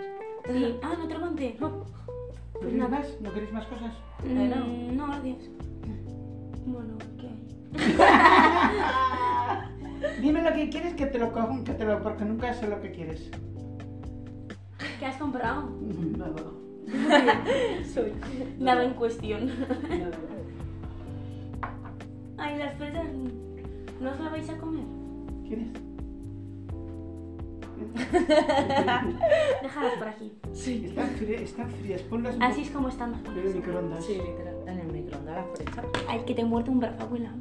[0.46, 0.76] Sí.
[0.82, 1.56] Ah, no te lo conté.
[1.60, 1.84] ¿No
[2.52, 2.90] Pues queréis nada.
[2.98, 3.20] más?
[3.20, 3.94] ¿No queréis más cosas?
[4.24, 4.56] Ay, no.
[4.66, 5.38] Mm, no, gracias.
[6.66, 7.38] Bueno, ¿qué hay?
[10.20, 12.80] Dime lo que quieres que te lo cojo, que te lo, porque nunca sé lo
[12.80, 13.30] que quieres.
[14.98, 15.70] ¿Qué has comprado?
[16.16, 16.42] Nada.
[17.94, 18.12] Soy.
[18.58, 19.46] Nada en cuestión.
[19.88, 20.18] Nada.
[22.38, 23.06] Ay, las fresas,
[24.00, 24.84] ¿no os las vais a comer?
[25.46, 25.68] ¿Quieres?
[29.62, 30.32] Déjalas por aquí.
[30.52, 30.84] Sí.
[30.86, 32.02] Están frías, están frías.
[32.02, 34.04] Ponlas un Así es como están poco en el microondas.
[34.04, 34.56] Sí, literal.
[34.66, 35.84] En el microondas las fresas.
[36.08, 37.32] Ay, que te muerto un brazo, abuela.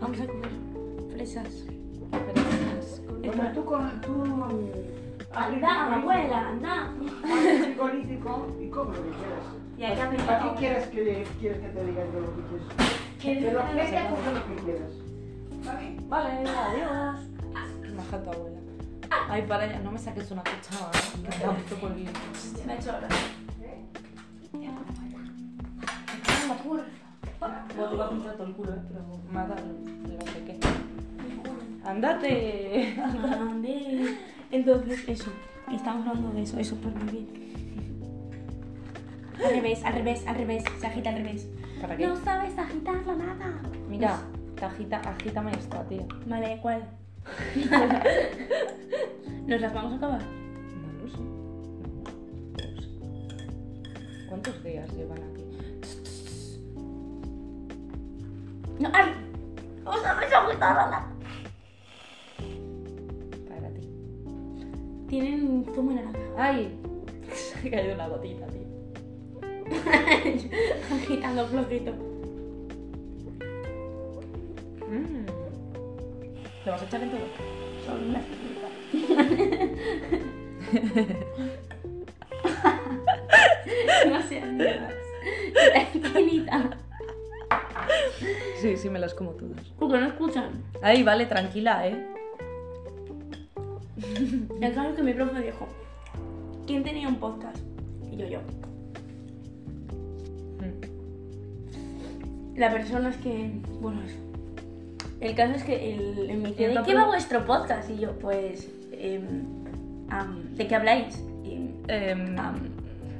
[0.00, 0.59] Vamos a comer
[1.20, 1.66] Fresas.
[3.22, 4.00] Bueno, tú con...
[4.00, 4.24] Tú...
[5.34, 6.56] Abuela,
[7.62, 9.44] frigorífico y come lo que quieras.
[9.76, 12.66] Y acá me ¿Para qué quieres que, quieres que te diga yo lo que quieres?
[13.20, 14.92] ¿Quieres Te lo que que lo coge lo que quieras.
[15.66, 15.96] ¿Vale?
[16.08, 17.20] Vale, adiós.
[17.82, 18.58] Qué maja tu abuela.
[19.28, 20.90] Ay, para allá, no me saques una cuchara.
[21.22, 21.94] Que me por.
[22.66, 23.08] Me ha hecho ahora.
[27.38, 28.82] Bueno, te va a pinchar todo el culo, ¿eh?
[28.88, 30.89] Pero me ha dado el no sé
[31.84, 32.94] ¡Andate!
[34.50, 35.32] Entonces, eso.
[35.72, 37.28] Estamos hablando de eso, eso por vivir.
[39.42, 40.64] Al revés, al revés, al revés.
[40.78, 41.48] Se agita al revés.
[41.80, 42.06] ¿Para qué?
[42.06, 43.60] No sabes agitarla nada.
[43.88, 44.18] Mira,
[44.56, 46.04] te agita, agítame esta, tía.
[46.26, 46.82] Vale, ¿cuál?
[49.46, 50.20] ¿Nos las vamos a acabar?
[50.22, 51.18] No lo sé.
[51.18, 51.26] No,
[52.52, 52.88] no lo sé.
[54.28, 55.44] ¿Cuántos días llevan aquí?
[58.78, 59.12] No, ¡ay!
[59.84, 61.06] ¡No sabes agitarla!
[65.10, 66.18] Tienen zumo de naranja.
[66.38, 66.72] ¡Ay!
[67.32, 68.62] Se ha caído una gotita, tío.
[70.94, 71.90] Agitando flojito.
[74.88, 75.26] Mm.
[76.62, 77.22] ¿Te vas a echar en todo?
[77.84, 78.24] Son unas
[84.06, 84.94] No seas mierdas.
[85.72, 86.78] Tranquilita.
[88.60, 89.58] Sí, sí, me las como todas.
[89.76, 90.52] Porque no escuchan.
[90.82, 92.06] Ay, vale, tranquila, ¿eh?
[94.60, 95.66] El caso es que mi profe dijo:
[96.66, 97.58] ¿Quién tenía un podcast?
[98.12, 98.40] Y yo, yo.
[100.58, 102.58] Mm.
[102.58, 103.50] La persona es que.
[103.80, 104.00] Bueno.
[105.20, 107.90] El caso es que el, el ¿De qué va vuestro podcast?
[107.90, 108.68] Y yo, pues.
[108.92, 109.44] em,
[110.56, 111.22] ¿De qué habláis?
[111.44, 112.56] Y, Em, am,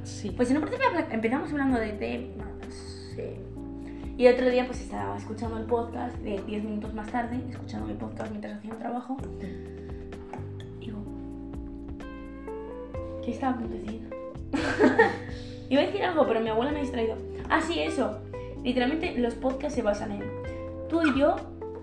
[0.04, 0.30] sí.
[0.30, 2.74] Pues en un principio empezamos hablando de temas.
[3.14, 3.22] sí.
[4.16, 7.94] Y otro día pues estaba escuchando el podcast, de 10 minutos más tarde, escuchando mi
[7.94, 9.16] podcast mientras hacía el trabajo.
[9.40, 9.69] Y
[13.30, 14.00] ¿qué estaba a punto de decir?
[15.70, 17.14] Iba a decir algo, pero mi abuela me ha distraído.
[17.48, 18.18] Ah, sí, eso.
[18.64, 20.22] Literalmente los podcasts se basan en
[20.88, 21.36] tú y yo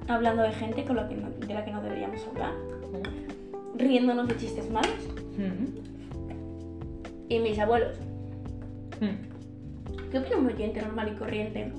[0.09, 2.51] hablando de gente con la que no- de la que no deberíamos hablar,
[3.77, 4.91] riéndonos de chistes malos,
[5.37, 5.65] Mm.
[7.29, 7.97] y mis abuelos.
[8.99, 10.09] Mm.
[10.11, 11.71] ¿Qué opina un oyente normal y corriente?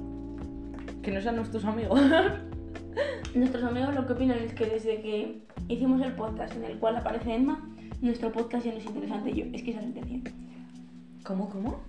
[1.02, 2.00] Que no sean nuestros amigos.
[3.34, 6.96] Nuestros amigos lo que opinan es que desde que hicimos el podcast en el cual
[6.96, 7.67] aparece Emma,
[8.00, 9.34] nuestro podcast ya no es interesante.
[9.34, 10.22] Yo, es que esa intención.
[11.24, 11.80] ¿Cómo, cómo?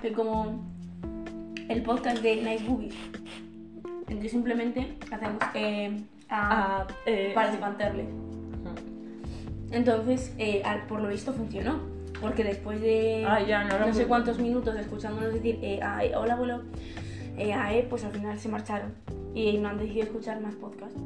[0.00, 0.62] Que como
[1.68, 2.94] el podcast de Nice Boobies,
[4.08, 5.96] en que simplemente hacemos eh,
[6.28, 7.54] a- Ah, eh, para sí.
[7.54, 8.06] espantarles.
[9.70, 11.92] Entonces, eh, al- por lo visto funcionó.
[12.20, 15.80] Porque después de Ah, ya, no era sé muy- cuántos minutos de escuchándonos decir eh,
[15.82, 16.62] "Ay, hola abuelo,
[17.36, 18.94] eh, ae", pues al final se marcharon
[19.34, 20.96] y no han decidido escuchar más podcasts.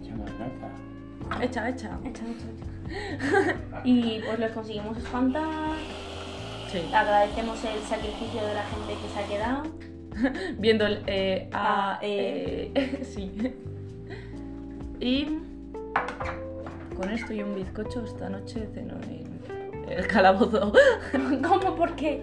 [0.00, 1.42] Echamos nota.
[1.42, 1.98] Echa, echa.
[2.04, 2.71] Echa, echa, echa.
[3.84, 5.76] y pues los conseguimos espantar.
[6.70, 6.82] Sí.
[6.94, 9.62] Agradecemos el sacrificio de la gente que se ha quedado.
[10.58, 12.70] Viendo el eh, a, Ah, eh.
[12.74, 13.30] eh, sí.
[15.00, 15.38] Y
[16.96, 19.42] con esto y un bizcocho esta noche ceno en
[19.88, 20.72] el calabozo.
[21.42, 21.76] ¿Cómo?
[21.76, 22.22] ¿Por qué?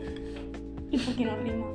[0.92, 1.66] ¿Y por qué no rima?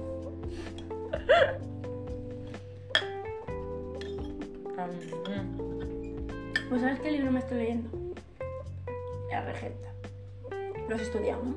[6.69, 7.91] Pues ¿sabes qué libro me estoy leyendo?
[9.35, 9.89] La Regenta.
[10.89, 11.55] Lo has estudiado, ¿no?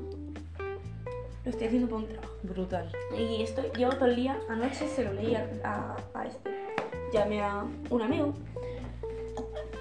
[1.44, 2.32] Lo estoy haciendo por un trabajo.
[2.42, 2.90] Brutal.
[3.16, 6.50] Y estoy, llevo todo el día, anoche se lo leí a, a- a este.
[7.12, 8.34] Llamé a un amigo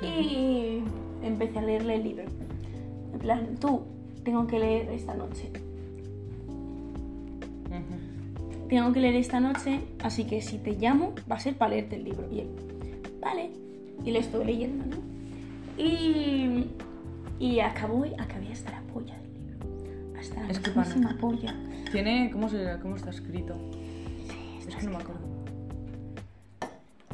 [0.02, 0.84] y
[1.24, 2.24] empecé a leerle el libro.
[3.14, 3.82] En plan, tú,
[4.24, 5.50] tengo que leer esta noche.
[8.70, 11.96] Tengo que leer esta noche, así que si te llamo, va a ser para leerte
[11.96, 12.28] el libro.
[12.30, 12.50] Y él,
[13.22, 13.52] vale.
[14.04, 15.82] Y lo estoy leyendo, ¿no?
[15.82, 16.66] Y,
[17.40, 19.68] y acabó, acabé hasta la polla del libro.
[20.20, 20.72] Hasta la Es que
[21.20, 21.56] polla.
[21.92, 22.30] Tiene.
[22.32, 23.56] ¿Cómo, se, ¿Cómo está escrito?
[24.68, 25.22] Es que no me acuerdo.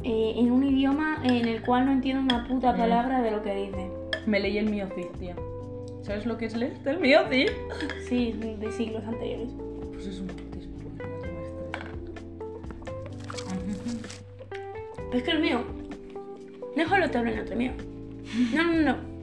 [0.02, 3.54] eh, en un idioma en el cual no entiendo una puta palabra de lo que
[3.54, 3.90] dice.
[4.26, 5.36] Me leí el Miocid, tía.
[6.02, 7.48] ¿Sabes lo que es leerte el Miocid?
[8.08, 9.50] Sí, de siglos anteriores.
[9.92, 10.28] Pues es un.
[14.96, 15.60] Pero es que el mío.
[16.76, 17.72] Déjalo te hablo en otro mío.
[18.52, 19.13] No, no, no.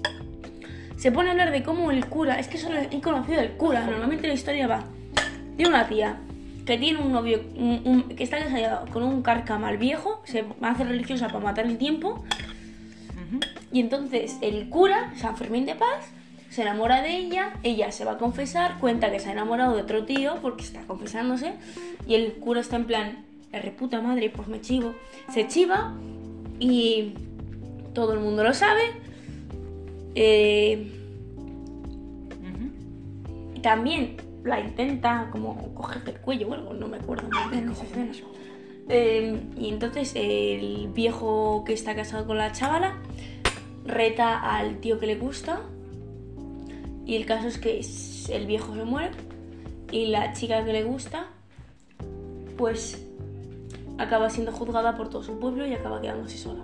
[1.01, 2.37] Se pone a hablar de cómo el cura.
[2.39, 3.83] Es que solo he conocido el cura.
[3.87, 4.83] Normalmente la historia va
[5.57, 6.17] de una tía
[6.63, 10.21] que tiene un novio un- un- que está casada con un carcamal viejo.
[10.25, 12.23] Se hace religiosa para matar el tiempo.
[13.71, 16.05] Y entonces el cura, San Fermín de Paz,
[16.51, 19.81] se enamora de ella, ella se va a confesar, cuenta que se ha enamorado de
[19.81, 21.53] otro tío porque está confesándose,
[22.05, 24.93] y el cura está en plan, "La reputa madre, pues me chivo.
[25.33, 25.95] Se chiva
[26.59, 27.13] y
[27.95, 28.83] todo el mundo lo sabe.
[30.15, 30.91] Eh,
[33.61, 37.83] también la intenta como coger del cuello o algo, no me acuerdo muy bien esa
[37.83, 38.11] escena.
[38.89, 42.97] Eh, y entonces el viejo que está casado con la chavala
[43.85, 45.61] reta al tío que le gusta
[47.05, 47.81] y el caso es que
[48.33, 49.11] el viejo se muere
[49.91, 51.27] y la chica que le gusta
[52.57, 53.05] pues
[53.97, 56.63] acaba siendo juzgada por todo su pueblo y acaba quedándose sola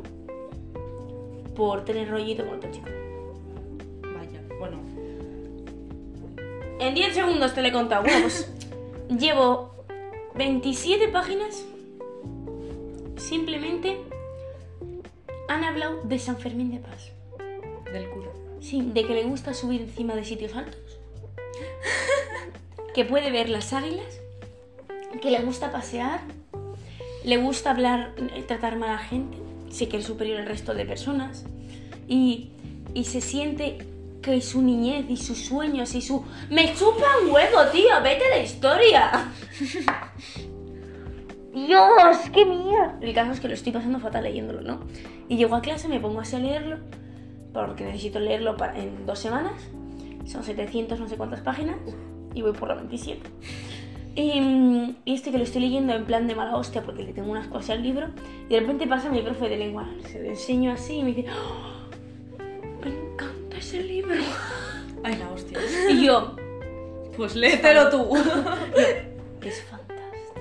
[1.56, 2.88] por tener rollito con otro chico.
[6.80, 8.04] En 10 segundos te lo he contado.
[8.04, 8.50] Bueno, pues
[9.10, 9.74] llevo
[10.36, 11.64] 27 páginas.
[13.18, 13.98] Simplemente
[15.48, 17.12] han hablado de San Fermín de Paz.
[17.92, 18.30] Del cura.
[18.60, 20.82] Sí, de que le gusta subir encima de sitios altos.
[22.94, 24.20] Que puede ver las águilas.
[25.22, 26.22] Que le gusta pasear.
[27.24, 29.38] Le gusta hablar, eh, tratar mal a la gente.
[29.70, 31.46] Se cree superior al resto de personas.
[32.08, 32.50] Y,
[32.96, 33.86] y se siente
[34.32, 36.24] que su niñez y sus sueños y su...
[36.50, 37.90] ¡Me chupa un huevo, tío!
[38.04, 39.32] ¡Vete la historia!
[41.54, 42.18] ¡Dios!
[42.34, 42.98] ¡Qué mierda!
[43.02, 44.82] El caso es que lo estoy pasando fatal leyéndolo, ¿no?
[45.28, 46.78] Y llego a clase, me pongo así a leerlo
[47.54, 49.54] porque necesito leerlo para- en dos semanas.
[50.26, 51.78] Son 700 no sé cuántas páginas
[52.36, 53.22] y voy por la 27.
[54.16, 57.32] Y, y este que lo estoy leyendo en plan de mala hostia porque le tengo
[57.32, 58.08] unas cosas al libro
[58.50, 61.26] y de repente pasa mi profe de lengua, se lo enseño así y me dice,
[61.32, 61.77] "Oh,
[63.68, 64.16] ese libro.
[65.04, 65.60] Ay, la hostia.
[65.90, 66.36] Y yo,
[67.16, 68.16] Pues léetelo tú.
[69.42, 70.36] es fantástico.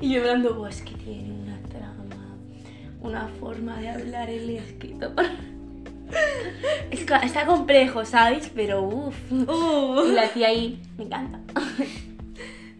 [0.00, 2.36] y yo hablando, "Buah, es que tiene una trama,
[3.00, 5.12] una forma de hablar el escrito.
[6.90, 8.50] Es que está complejo, ¿sabes?
[8.54, 9.16] Pero uff.
[9.32, 11.40] Y la tía ahí, me encanta.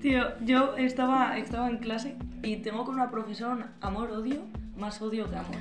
[0.01, 4.43] Tío, yo estaba, estaba en clase y tengo con una profesora amor-odio,
[4.77, 5.57] más odio que amor,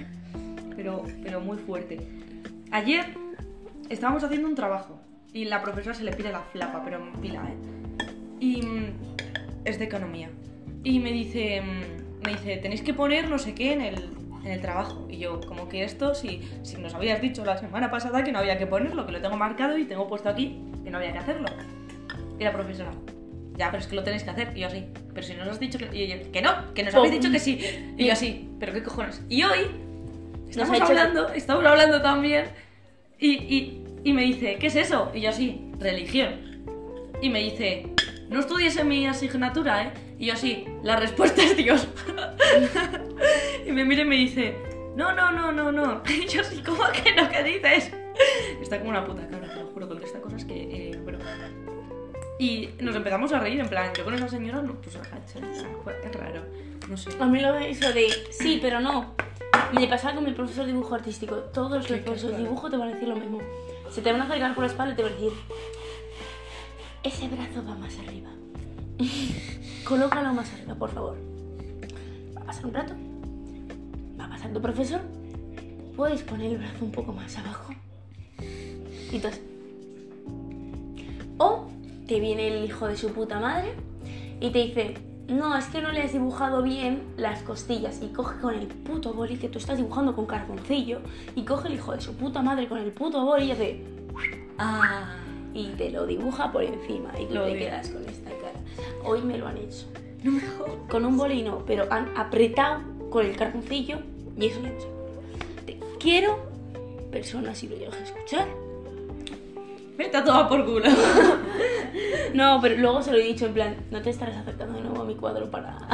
[0.76, 1.99] pero, pero muy fuerte.
[2.71, 3.05] Ayer
[3.89, 4.99] estábamos haciendo un trabajo
[5.34, 8.05] y la profesora se le pide la flapa, pero en pila, ¿eh?
[8.39, 8.93] Y mm,
[9.65, 10.30] es de economía.
[10.84, 14.09] Y me dice, mm, me dice, tenéis que poner no sé qué en el,
[14.43, 15.05] en el trabajo.
[15.09, 18.39] Y yo, como que esto, si, si nos habías dicho la semana pasada que no
[18.39, 21.19] había que ponerlo, que lo tengo marcado y tengo puesto aquí, que no había que
[21.19, 21.47] hacerlo.
[22.39, 22.91] Y la profesora,
[23.57, 24.51] ya, pero es que lo tenéis que hacer.
[24.55, 25.86] Y yo así, pero si nos has dicho que...
[25.93, 27.59] Y que no, que nos habéis dicho que sí.
[27.97, 29.21] Y yo así, pero qué cojones.
[29.30, 29.84] Y hoy
[30.50, 32.46] estamos ha dicho hablando, estamos hablando también
[33.20, 35.12] y, y, y me dice, ¿qué es eso?
[35.14, 36.64] Y yo así, religión.
[37.22, 37.88] Y me dice,
[38.30, 39.93] no estudies en mi asignatura, ¿eh?
[40.18, 41.88] Y yo así, la respuesta es Dios.
[43.66, 44.56] y me mira y me dice,
[44.96, 46.02] no, no, no, no, no.
[46.10, 47.30] Y yo así, ¿cómo que no?
[47.30, 47.91] ¿Qué dices?
[48.62, 51.20] Está como una puta cabra, te lo juro, contesta cosas que, eh, bueno.
[52.39, 54.98] Y nos empezamos a reír, en plan, yo con esa señora, no, pues
[55.84, 56.43] fue raro,
[56.89, 57.10] no sé.
[57.20, 59.16] A mí lo eso de sí, pero no.
[59.74, 61.36] Me pasaba con mi profesor de dibujo artístico.
[61.53, 63.39] Todos los profesores de dibujo te van a decir lo mismo.
[63.89, 65.32] Se te van a acercar por la espalda y te van a decir:
[67.03, 68.30] Ese brazo va más arriba.
[69.88, 71.18] Colócalo más arriba, por favor.
[72.36, 72.93] Va a pasar un rato.
[74.20, 75.01] Va a pasar tu profesor.
[75.95, 77.74] Puedes poner el brazo un poco más abajo.
[78.39, 79.41] Y entonces.
[81.38, 81.68] O
[82.08, 83.74] te viene el hijo de su puta madre
[84.39, 84.95] y te dice,
[85.28, 88.01] no, es que no le has dibujado bien las costillas.
[88.01, 90.99] Y coge con el puto boli que tú estás dibujando con carboncillo
[91.36, 93.84] y coge el hijo de su puta madre con el puto boli y hace...
[94.57, 95.15] Ah,
[95.53, 98.59] Y te lo dibuja por encima y tú Lo te quedas con esta cara.
[99.03, 99.88] Hoy me lo han hecho.
[100.23, 100.73] no me jodas.
[100.89, 103.99] Con un boli no, pero han apretado con el carboncillo
[104.38, 104.88] y eso ya no sé.
[105.65, 106.38] Te quiero,
[107.11, 108.47] persona, si lo llegas a escuchar.
[109.98, 110.86] Vete a tomar por culo.
[112.34, 115.04] No, pero luego se lo he dicho en plan, no te estarás acercando de nuevo
[115.04, 115.78] a mi cuadro para...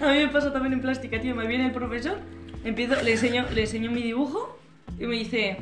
[0.00, 1.34] A mí me pasa también en plástica, tío.
[1.34, 2.18] Me viene el profesor,
[2.64, 4.58] empiezo, le enseño, le enseño mi dibujo
[4.98, 5.58] y me dice,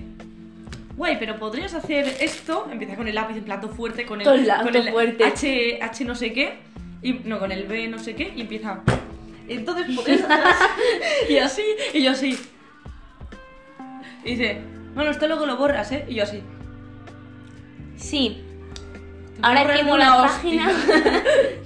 [0.96, 2.68] guay, pero podrías hacer esto.
[2.70, 5.24] Empieza con el lápiz en plato fuerte, con el, lado con el fuerte.
[5.24, 6.58] H, H no sé qué,
[7.02, 8.80] y no, con el B no sé qué, y empieza.
[9.48, 11.64] Entonces podrías hacer así, y así,
[11.94, 12.38] y yo así.
[14.24, 14.60] Y dice,
[14.94, 16.04] bueno, esto luego lo borras, ¿eh?
[16.08, 16.42] Y yo así.
[17.96, 18.42] Sí,
[19.40, 20.70] ahora quemo la página.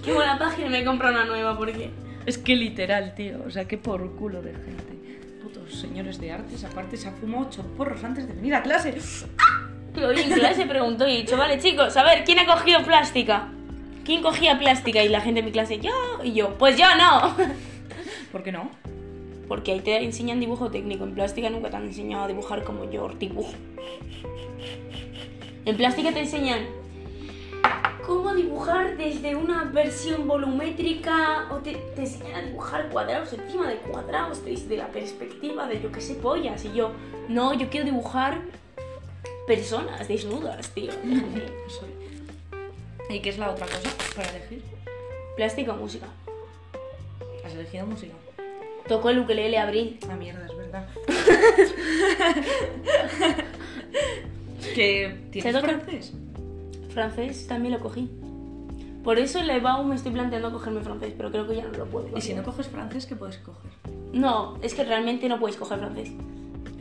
[0.05, 1.91] quemo la página y me compro una nueva porque...
[2.27, 3.43] Es que literal, tío.
[3.47, 5.39] O sea, que por culo de gente.
[5.43, 8.97] Putos señores de artes, aparte se ha fumado ocho porros antes de venir a clase.
[9.95, 12.83] Que hoy en clase preguntó y he dicho, vale chicos, a ver, ¿quién ha cogido
[12.83, 13.49] plástica?
[14.05, 15.03] ¿Quién cogía plástica?
[15.03, 15.93] Y la gente en mi clase, yo.
[16.22, 17.37] Y yo, pues yo no.
[18.33, 18.70] ¿Por qué no?
[19.49, 21.05] Porque ahí te enseñan dibujo técnico.
[21.05, 23.53] En plástica nunca te han enseñado a dibujar como yo dibujo.
[25.64, 26.66] En plástica te enseñan
[28.07, 33.76] cómo dibujar desde una versión volumétrica o te, te enseñan a dibujar cuadrados encima de
[33.78, 36.64] cuadrados desde la perspectiva de yo que sé pollas.
[36.64, 36.92] Y yo,
[37.28, 38.40] no, yo quiero dibujar
[39.47, 40.92] personas desnudas, tío.
[43.09, 44.62] ¿Y qué es la otra cosa para elegir?
[45.36, 46.07] Plástica o música.
[47.44, 48.14] Has elegido música.
[48.89, 49.99] Tocó el ukelele abril.
[50.09, 50.87] Ah, mierda, es verdad.
[54.74, 55.66] que tienes toca?
[55.68, 56.12] francés.
[56.91, 58.11] Francés también lo cogí.
[59.05, 61.78] Por eso en la EBAU me estoy planteando cogerme francés, pero creo que ya no
[61.78, 62.16] lo puedo.
[62.16, 63.70] Y si no coges francés, ¿qué puedes coger?
[64.12, 66.11] No, es que realmente no puedes coger francés.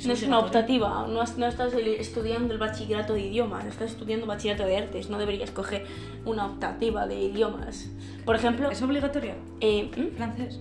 [0.06, 3.92] No es una optativa, no, has- no estás el- estudiando el bachillerato de idiomas, estás
[3.92, 5.86] estudiando bachillerato de artes, no deberías coger
[6.26, 7.88] una optativa de idiomas.
[8.26, 9.34] Por ejemplo, ¿Es obligatorio?
[9.62, 10.16] eh, ¿hmm?
[10.18, 10.60] Francés.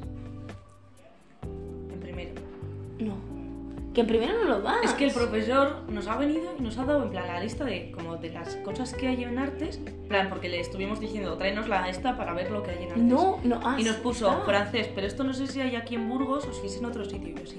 [3.05, 3.15] No,
[3.93, 4.85] que en primero no lo das.
[4.85, 7.65] Es que el profesor nos ha venido y nos ha dado en plan la lista
[7.65, 11.37] de como de las cosas que hay en artes, en plan porque le estuvimos diciendo
[11.37, 13.03] tráenos la esta para ver lo que hay en artes.
[13.05, 14.43] No, no, ah, Y nos puso ah.
[14.45, 17.05] francés, pero esto no sé si hay aquí en Burgos o si es en otro
[17.05, 17.59] sitio, yo sí.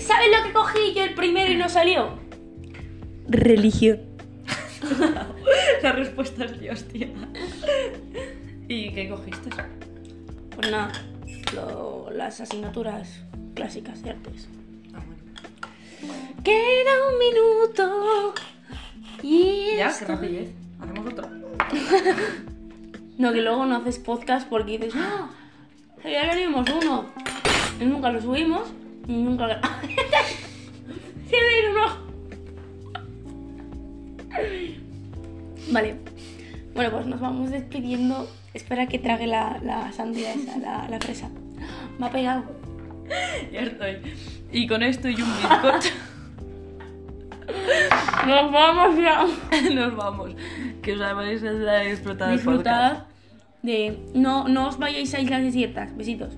[0.00, 2.08] ¿Sabes lo que cogí yo el primero y no salió?
[3.28, 4.00] Religión.
[5.82, 7.08] La respuesta es Dios, tía.
[8.68, 9.50] ¿Y qué cogiste?
[10.56, 10.90] Pues nada,
[11.54, 13.23] lo- las asignaturas
[13.54, 14.48] clásicas de artes.
[14.94, 15.00] Ah,
[16.02, 16.42] bueno.
[16.42, 18.34] Queda un minuto.
[19.22, 20.50] Y Ya, esto- qué rapidez.
[20.80, 21.28] Hacemos otro.
[23.16, 25.30] No, que luego no haces podcast porque dices, no,
[26.02, 27.04] ya haremos uno.
[27.80, 28.62] Y nunca lo subimos
[29.06, 29.54] y nunca lo...
[31.28, 31.84] Siempre uno.
[35.70, 35.96] Vale.
[36.74, 38.28] Bueno, pues nos vamos despidiendo.
[38.52, 41.28] Espera que trague la, la sandía esa, la, la fresa.
[42.00, 42.42] Me ha pegado.
[43.52, 43.98] Ya estoy.
[44.52, 45.94] Y con esto y un bizcocho.
[48.26, 49.26] Nos vamos ya.
[49.74, 50.32] Nos vamos.
[50.82, 52.32] Que os hayáis disfrutado.
[52.32, 53.04] Disfrutad
[53.62, 53.98] de.
[54.14, 55.96] No, no os vayáis a islas desiertas.
[55.96, 56.34] Besitos.